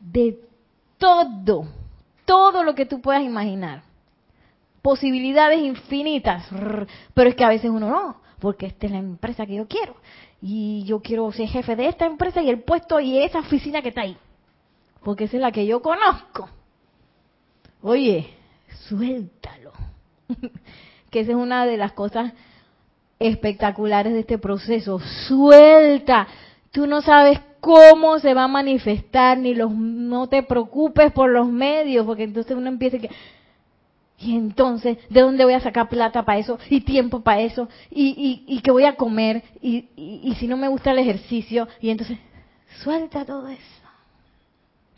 [0.00, 0.40] de
[0.98, 1.68] todo,
[2.24, 3.82] todo lo que tú puedas imaginar.
[4.82, 6.46] Posibilidades infinitas.
[7.14, 9.96] Pero es que a veces uno no, porque esta es la empresa que yo quiero.
[10.42, 13.90] Y yo quiero ser jefe de esta empresa y el puesto y esa oficina que
[13.90, 14.16] está ahí.
[15.02, 16.48] Porque esa es la que yo conozco.
[17.82, 18.30] Oye,
[18.88, 19.72] suéltalo.
[21.10, 22.32] que esa es una de las cosas
[23.18, 24.98] espectaculares de este proceso.
[25.28, 26.26] Suelta.
[26.70, 31.48] Tú no sabes cómo se va a manifestar, ni los, no te preocupes por los
[31.48, 32.96] medios, porque entonces uno empieza
[34.20, 36.58] y entonces, ¿de dónde voy a sacar plata para eso?
[36.68, 40.46] Y tiempo para eso, y, y, y qué voy a comer, y, y, y si
[40.46, 42.18] no me gusta el ejercicio, y entonces,
[42.82, 43.64] suelta todo eso.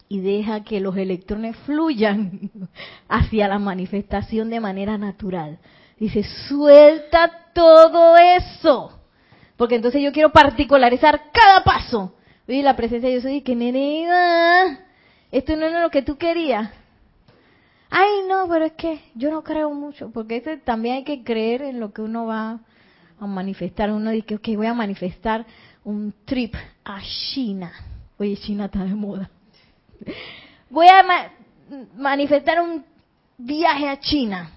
[0.08, 2.50] Y deja que los electrones fluyan
[3.08, 5.58] hacia la manifestación de manera natural.
[5.98, 8.98] Dice, suelta todo eso.
[9.56, 12.14] Porque entonces yo quiero particularizar cada paso.
[12.48, 14.80] Y la presencia de Dios soy que nenega,
[15.30, 16.70] esto no era lo que tú querías.
[17.94, 21.60] Ay, no, pero es que yo no creo mucho, porque ese, también hay que creer
[21.60, 22.60] en lo que uno va
[23.20, 23.92] a manifestar.
[23.92, 25.44] Uno dice, ok, voy a manifestar
[25.84, 26.54] un trip
[26.86, 27.02] a
[27.34, 27.70] China.
[28.18, 29.28] Oye, China está de moda.
[30.70, 31.32] Voy a ma
[31.94, 32.82] manifestar un
[33.36, 34.50] viaje a China.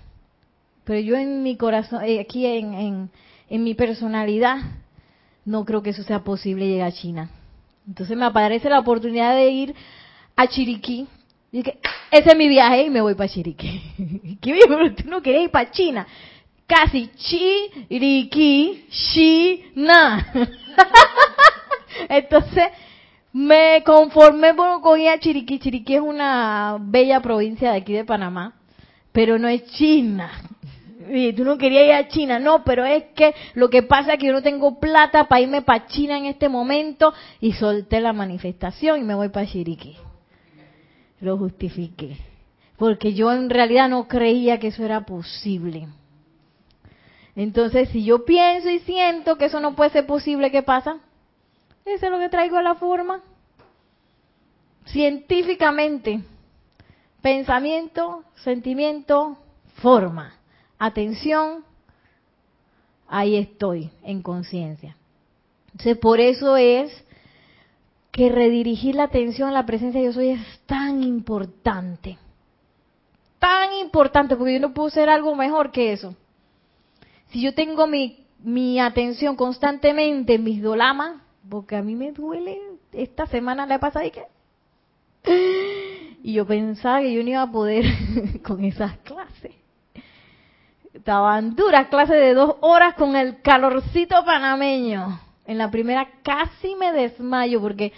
[0.85, 3.09] Pero yo en mi corazón, eh, aquí en, en,
[3.49, 4.59] en mi personalidad,
[5.43, 7.29] no creo que eso sea posible llegar a China.
[7.85, 9.75] Entonces me aparece la oportunidad de ir
[10.37, 11.09] a Chiriquí.
[11.55, 11.79] Y que,
[12.11, 14.37] ese es mi viaje y me voy para Chiriquí.
[14.41, 16.05] ¿Qué pero tú no querías ir para China?
[16.67, 20.33] Casi Chiriquí, China.
[22.09, 22.65] Entonces
[23.31, 25.59] me conformé por cogí a Chiriquí.
[25.59, 28.55] Chiriquí es una bella provincia de aquí de Panamá,
[29.13, 30.29] pero no es China.
[31.09, 34.19] Y tú no querías ir a China, no, pero es que lo que pasa es
[34.19, 38.11] que yo no tengo plata para irme para China en este momento y solté la
[38.11, 39.95] manifestación y me voy para Chiriquí.
[41.25, 42.17] Lo justifiqué.
[42.77, 45.87] Porque yo en realidad no creía que eso era posible.
[47.35, 50.99] Entonces, si yo pienso y siento que eso no puede ser posible, ¿qué pasa?
[51.83, 53.23] Eso es lo que traigo a la forma.
[54.85, 56.21] Científicamente,
[57.23, 59.35] pensamiento, sentimiento,
[59.81, 60.35] forma
[60.77, 61.63] atención,
[63.07, 64.95] ahí estoy, en conciencia.
[65.71, 67.03] Entonces, por eso es
[68.15, 72.17] que redirigir la atención a la presencia de Dios hoy es tan importante.
[73.39, 76.15] Tan importante, porque yo no puedo ser algo mejor que eso.
[77.31, 81.17] Si yo tengo mi, mi atención constantemente en mis dolamas,
[81.49, 82.57] porque a mí me duele,
[82.93, 84.23] esta semana la he pasado y que...
[86.23, 87.83] Y yo pensaba que yo no iba a poder
[88.43, 89.51] con esas clases
[90.93, 95.19] estaban duras clases de dos horas con el calorcito panameño.
[95.47, 97.93] En la primera casi me desmayo porque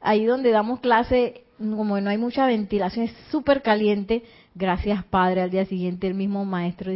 [0.00, 4.24] ahí donde damos clase, como no hay mucha ventilación, es súper caliente.
[4.54, 5.42] Gracias, padre.
[5.42, 6.92] Al día siguiente el mismo maestro,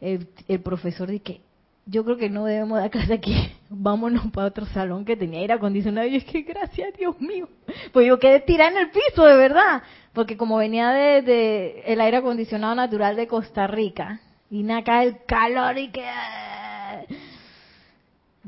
[0.00, 1.40] el, profesor, de que
[1.84, 3.34] yo creo que no debemos dar clase aquí
[3.70, 6.06] vámonos para otro salón que tenía aire acondicionado.
[6.06, 7.48] Y es que gracias, Dios mío.
[7.92, 9.82] Pues yo quedé tirada en el piso, de verdad.
[10.12, 14.20] Porque como venía de, de el aire acondicionado natural de Costa Rica,
[14.50, 16.04] y acá el calor y que...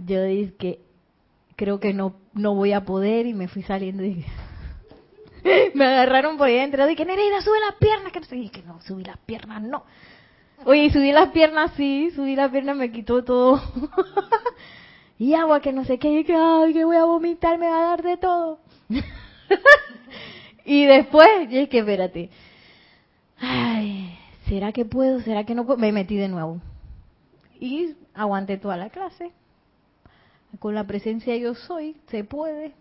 [0.06, 0.80] Yo dije que
[1.56, 4.24] creo que no, no voy a poder y me fui saliendo y
[5.74, 6.86] me agarraron por ahí dentro.
[6.86, 8.12] Dije, Nereida, sube las piernas.
[8.12, 9.84] Que no y que no, subí las piernas, no.
[10.64, 13.60] Oye, subí las piernas, sí, subí las piernas, me quitó todo.
[15.18, 17.78] y agua, que no sé qué, y que, ay, que voy a vomitar, me va
[17.78, 18.60] a dar de todo.
[20.64, 22.30] y después, y que espérate.
[23.38, 24.18] Ay,
[24.48, 25.20] ¿será que puedo?
[25.20, 25.78] ¿Será que no puedo?
[25.78, 26.60] Me metí de nuevo.
[27.60, 29.32] Y aguanté toda la clase.
[30.58, 32.72] Con la presencia yo soy, se puede.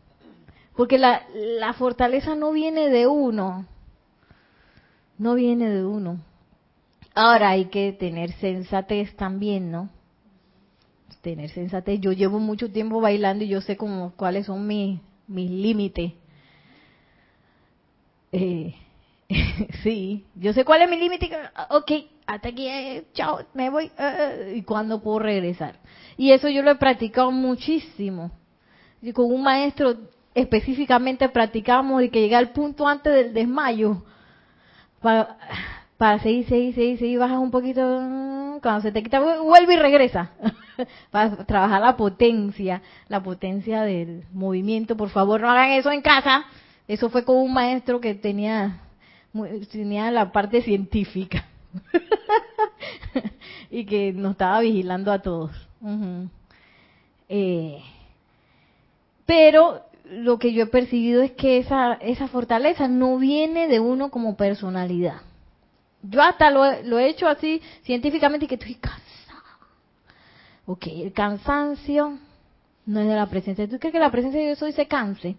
[0.75, 3.65] Porque la, la fortaleza no viene de uno.
[5.17, 6.19] No viene de uno.
[7.15, 9.89] Ahora hay que tener sensatez también, ¿no?
[11.21, 11.99] Tener sensatez.
[11.99, 16.13] Yo llevo mucho tiempo bailando y yo sé como cuáles son mis, mis límites.
[18.31, 18.75] Eh,
[19.83, 21.29] sí, yo sé cuál es mi límite.
[21.71, 21.91] Ok,
[22.27, 23.89] hasta aquí, eh, chao, me voy.
[23.97, 25.79] Eh, ¿Y cuándo puedo regresar?
[26.17, 28.31] Y eso yo lo he practicado muchísimo.
[29.01, 29.95] Y con un maestro
[30.35, 34.03] específicamente practicamos y que llegué al punto antes del desmayo.
[35.01, 35.37] Para,
[35.97, 39.77] para seguir, seguir, seguir, seguir, bajas un poquito, mm, cuando se te quita, vuelve y
[39.77, 40.31] regresa.
[41.11, 44.97] para trabajar la potencia, la potencia del movimiento.
[44.97, 46.45] Por favor, no hagan eso en casa.
[46.89, 48.81] Eso fue con un maestro que tenía,
[49.71, 51.45] tenía la parte científica.
[53.71, 55.51] y que nos estaba vigilando a todos.
[57.29, 57.81] eh,
[59.25, 64.09] pero lo que yo he percibido es que esa, esa fortaleza no viene de uno
[64.09, 65.21] como personalidad.
[66.01, 69.03] Yo hasta lo, lo he hecho así científicamente que estoy cansada.
[70.65, 72.17] Ok, el cansancio
[72.85, 73.67] no es de la presencia.
[73.67, 75.35] ¿Tú crees que la presencia de yo soy se canse?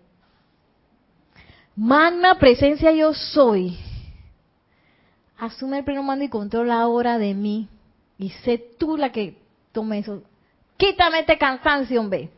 [1.75, 3.79] Magna presencia yo soy.
[5.39, 7.69] Asume el pleno mando y controla ahora de mí.
[8.19, 9.37] Y sé tú la que
[9.73, 10.23] tome eso.
[10.77, 12.31] Quítame este cansancio, hombre.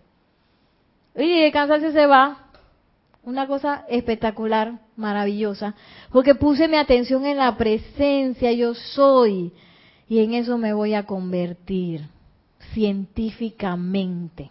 [1.17, 2.47] Y el cansancio se va.
[3.23, 5.75] Una cosa espectacular, maravillosa.
[6.13, 9.53] Porque puse mi atención en la presencia, yo soy.
[10.09, 12.03] Y en eso me voy a convertir
[12.73, 14.51] científicamente.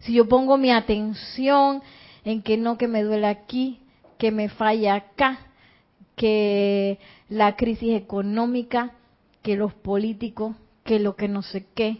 [0.00, 1.82] Si yo pongo mi atención
[2.24, 3.80] en que no que me duele aquí,
[4.18, 5.38] que me falla acá,
[6.16, 6.98] que
[7.34, 8.92] la crisis económica,
[9.42, 10.54] que los políticos,
[10.84, 11.98] que lo que no sé qué,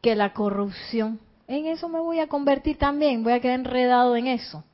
[0.00, 4.26] que la corrupción, en eso me voy a convertir también, voy a quedar enredado en
[4.26, 4.64] eso.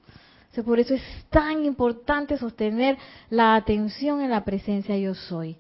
[0.65, 2.97] por eso es tan importante sostener
[3.29, 5.59] la atención en la presencia yo soy.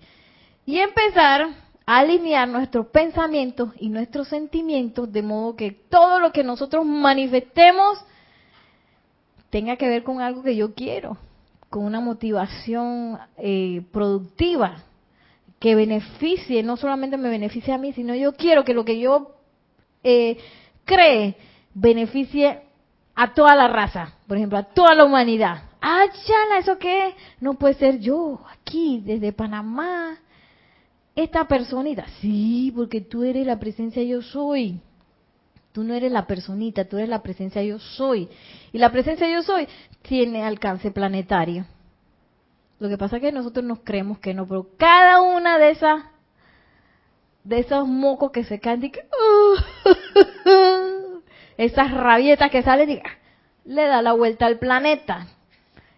[0.64, 1.48] Y empezar
[1.84, 8.02] a alinear nuestros pensamientos y nuestros sentimientos de modo que todo lo que nosotros manifestemos
[9.50, 11.18] tenga que ver con algo que yo quiero,
[11.72, 14.76] con una motivación eh, productiva
[15.58, 19.36] que beneficie, no solamente me beneficie a mí, sino yo quiero que lo que yo
[20.04, 20.36] eh,
[20.84, 21.34] cree
[21.72, 22.60] beneficie
[23.14, 25.62] a toda la raza, por ejemplo, a toda la humanidad.
[25.80, 27.14] Ah, chala, ¿eso qué?
[27.40, 30.18] No puede ser yo, aquí, desde Panamá,
[31.16, 32.04] esta personita.
[32.20, 34.78] Sí, porque tú eres la presencia yo soy.
[35.72, 38.28] Tú no eres la personita, tú eres la presencia yo soy.
[38.72, 39.66] Y la presencia yo soy
[40.02, 41.64] tiene alcance planetario.
[42.78, 46.04] Lo que pasa es que nosotros nos creemos que no, pero cada una de esas
[47.44, 48.92] de esos mocos que se caen, y
[51.56, 53.02] esas rabietas que salen,
[53.64, 55.26] le da la vuelta al planeta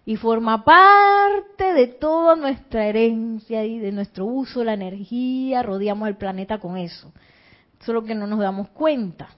[0.06, 6.16] y forma parte de toda nuestra herencia y de nuestro uso la energía, rodeamos el
[6.16, 7.12] planeta con eso.
[7.80, 9.28] Solo que no nos damos cuenta.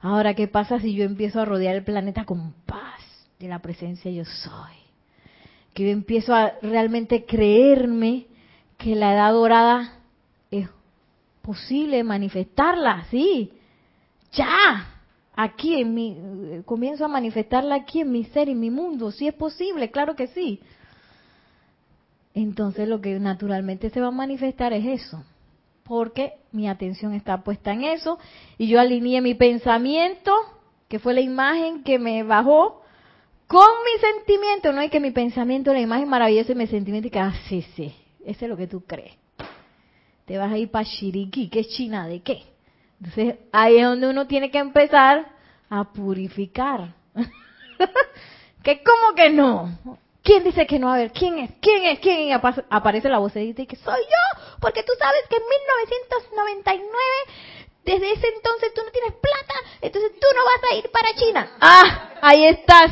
[0.00, 3.00] Ahora, ¿qué pasa si yo empiezo a rodear el planeta con paz
[3.38, 4.76] de la presencia yo soy?
[5.74, 8.26] Que yo empiezo a realmente creerme
[8.76, 9.92] que la edad dorada
[10.50, 10.68] es
[11.42, 13.52] posible manifestarla, sí,
[14.32, 14.86] ya,
[15.34, 19.34] aquí en mi, comienzo a manifestarla aquí en mi ser, en mi mundo, sí es
[19.34, 20.60] posible, claro que sí.
[22.34, 25.24] Entonces lo que naturalmente se va a manifestar es eso,
[25.88, 28.18] porque mi atención está puesta en eso
[28.58, 30.32] y yo alineé mi pensamiento,
[30.88, 32.82] que fue la imagen que me bajó,
[33.46, 37.10] con mi sentimiento, no es que mi pensamiento, la imagen maravillosa y mi sentimiento y
[37.10, 39.14] que, ah, sí, sí, eso es lo que tú crees.
[40.26, 42.06] Te vas a ir para Shiriki, ¿qué es China?
[42.06, 42.42] ¿De qué?
[43.00, 45.30] Entonces ahí es donde uno tiene que empezar
[45.70, 46.94] a purificar.
[48.62, 49.98] que como que no.
[50.28, 50.92] ¿Quién dice que no?
[50.92, 51.52] A ver, ¿quién es?
[51.58, 52.00] ¿Quién es?
[52.00, 52.20] ¿Quién?
[52.20, 56.84] Y aparece la vocecita y que soy yo, porque tú sabes que en 1999
[57.82, 61.50] desde ese entonces tú no tienes plata, entonces tú no vas a ir para China.
[61.62, 62.90] Ah, ahí estás.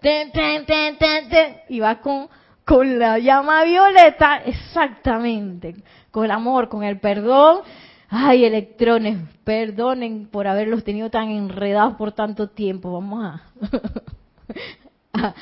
[0.00, 1.62] Ten, ten, ten.
[1.68, 2.28] Y vas con,
[2.64, 5.76] con la llama violeta, exactamente,
[6.10, 7.60] con el amor, con el perdón.
[8.08, 12.92] Ay, electrones, perdonen por haberlos tenido tan enredados por tanto tiempo.
[12.92, 13.42] Vamos a,
[15.12, 15.34] a,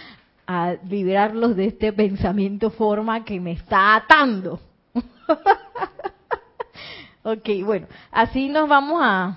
[0.52, 4.58] a liberarlos de este pensamiento forma que me está atando.
[7.22, 9.36] ok, bueno, así nos vamos a,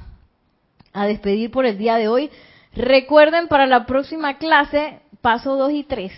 [0.91, 2.32] a despedir por el día de hoy.
[2.74, 6.11] Recuerden para la próxima clase, paso 2 y 3.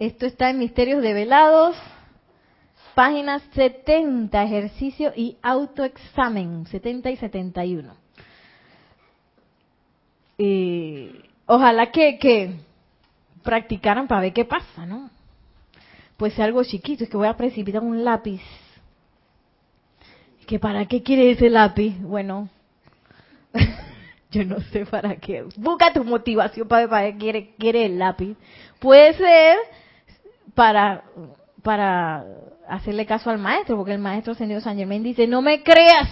[0.00, 1.76] Esto está en Misterios Develados,
[2.96, 7.94] páginas 70, ejercicio y autoexamen, 70 y 71.
[10.38, 12.54] Eh, ojalá que, que
[13.42, 15.10] practicaran para ver qué pasa, ¿no?
[16.16, 18.40] Pues algo chiquito, es que voy a precipitar un lápiz.
[20.46, 21.98] ¿Que para qué quiere ese lápiz?
[22.00, 22.48] Bueno,
[24.30, 25.44] yo no sé para qué.
[25.56, 28.36] Busca tu motivación para ver para qué quiere, quiere el lápiz.
[28.78, 29.56] Puede ser
[30.54, 31.04] para,
[31.62, 32.24] para
[32.68, 36.08] hacerle caso al maestro, porque el maestro Señor San Germain dice, no me creas,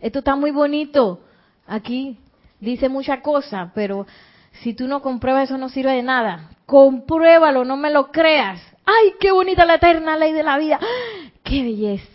[0.00, 1.20] esto está muy bonito.
[1.66, 2.18] Aquí
[2.60, 4.06] dice mucha cosa, pero
[4.52, 6.50] si tú no compruebas eso no sirve de nada.
[6.66, 8.60] Compruébalo, no me lo creas.
[8.84, 10.78] ¡Ay, qué bonita la eterna ley de la vida!
[11.42, 12.06] ¡Qué belleza!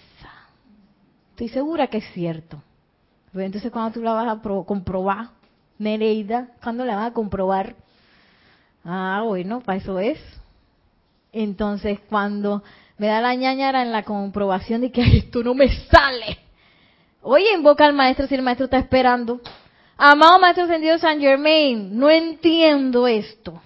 [1.31, 2.61] Estoy segura que es cierto.
[3.31, 5.29] Pero entonces, cuando tú la vas a comprobar,
[5.77, 7.75] Nereida, ¿cuándo la vas a comprobar?
[8.86, 10.19] Ah, bueno, para eso es.
[11.33, 12.63] Entonces, cuando
[12.97, 16.39] me da la ñañara en la comprobación de que esto no me sale,
[17.21, 19.41] oye, invoca al maestro si el maestro está esperando.
[19.98, 23.62] Amado Maestro Ascendido San Germain, no entiendo esto.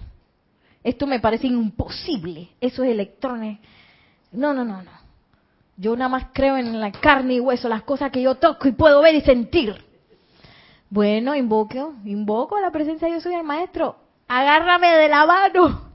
[0.82, 2.50] Esto me parece imposible.
[2.60, 3.58] Esos electrones.
[4.32, 4.90] No, no, no, no.
[5.76, 8.72] Yo nada más creo en la carne y hueso, las cosas que yo toco y
[8.72, 9.82] puedo ver y sentir.
[10.88, 13.96] Bueno, invoco, invoco a la presencia de Dios soy el maestro.
[14.28, 15.90] Agárrame de la mano.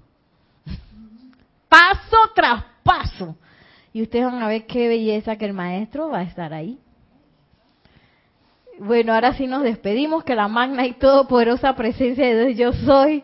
[1.70, 3.36] Paso tras paso.
[3.94, 6.80] Y ustedes van a ver qué belleza que el maestro va a estar ahí.
[8.80, 13.24] Bueno, ahora sí nos despedimos, que la magna y todopoderosa presencia de Dios yo soy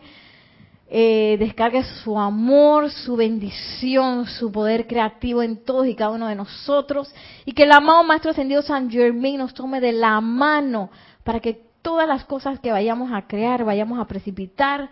[0.94, 6.34] eh, descargue su amor, su bendición, su poder creativo en todos y cada uno de
[6.34, 7.10] nosotros
[7.46, 10.90] y que el amado Maestro Ascendido San Germain nos tome de la mano
[11.24, 14.90] para que todas las cosas que vayamos a crear, vayamos a precipitar,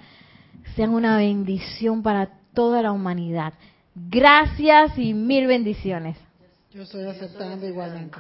[0.75, 3.53] sean una bendición para toda la humanidad.
[3.95, 6.17] Gracias y mil bendiciones.
[6.73, 8.17] Yo estoy aceptando igualmente.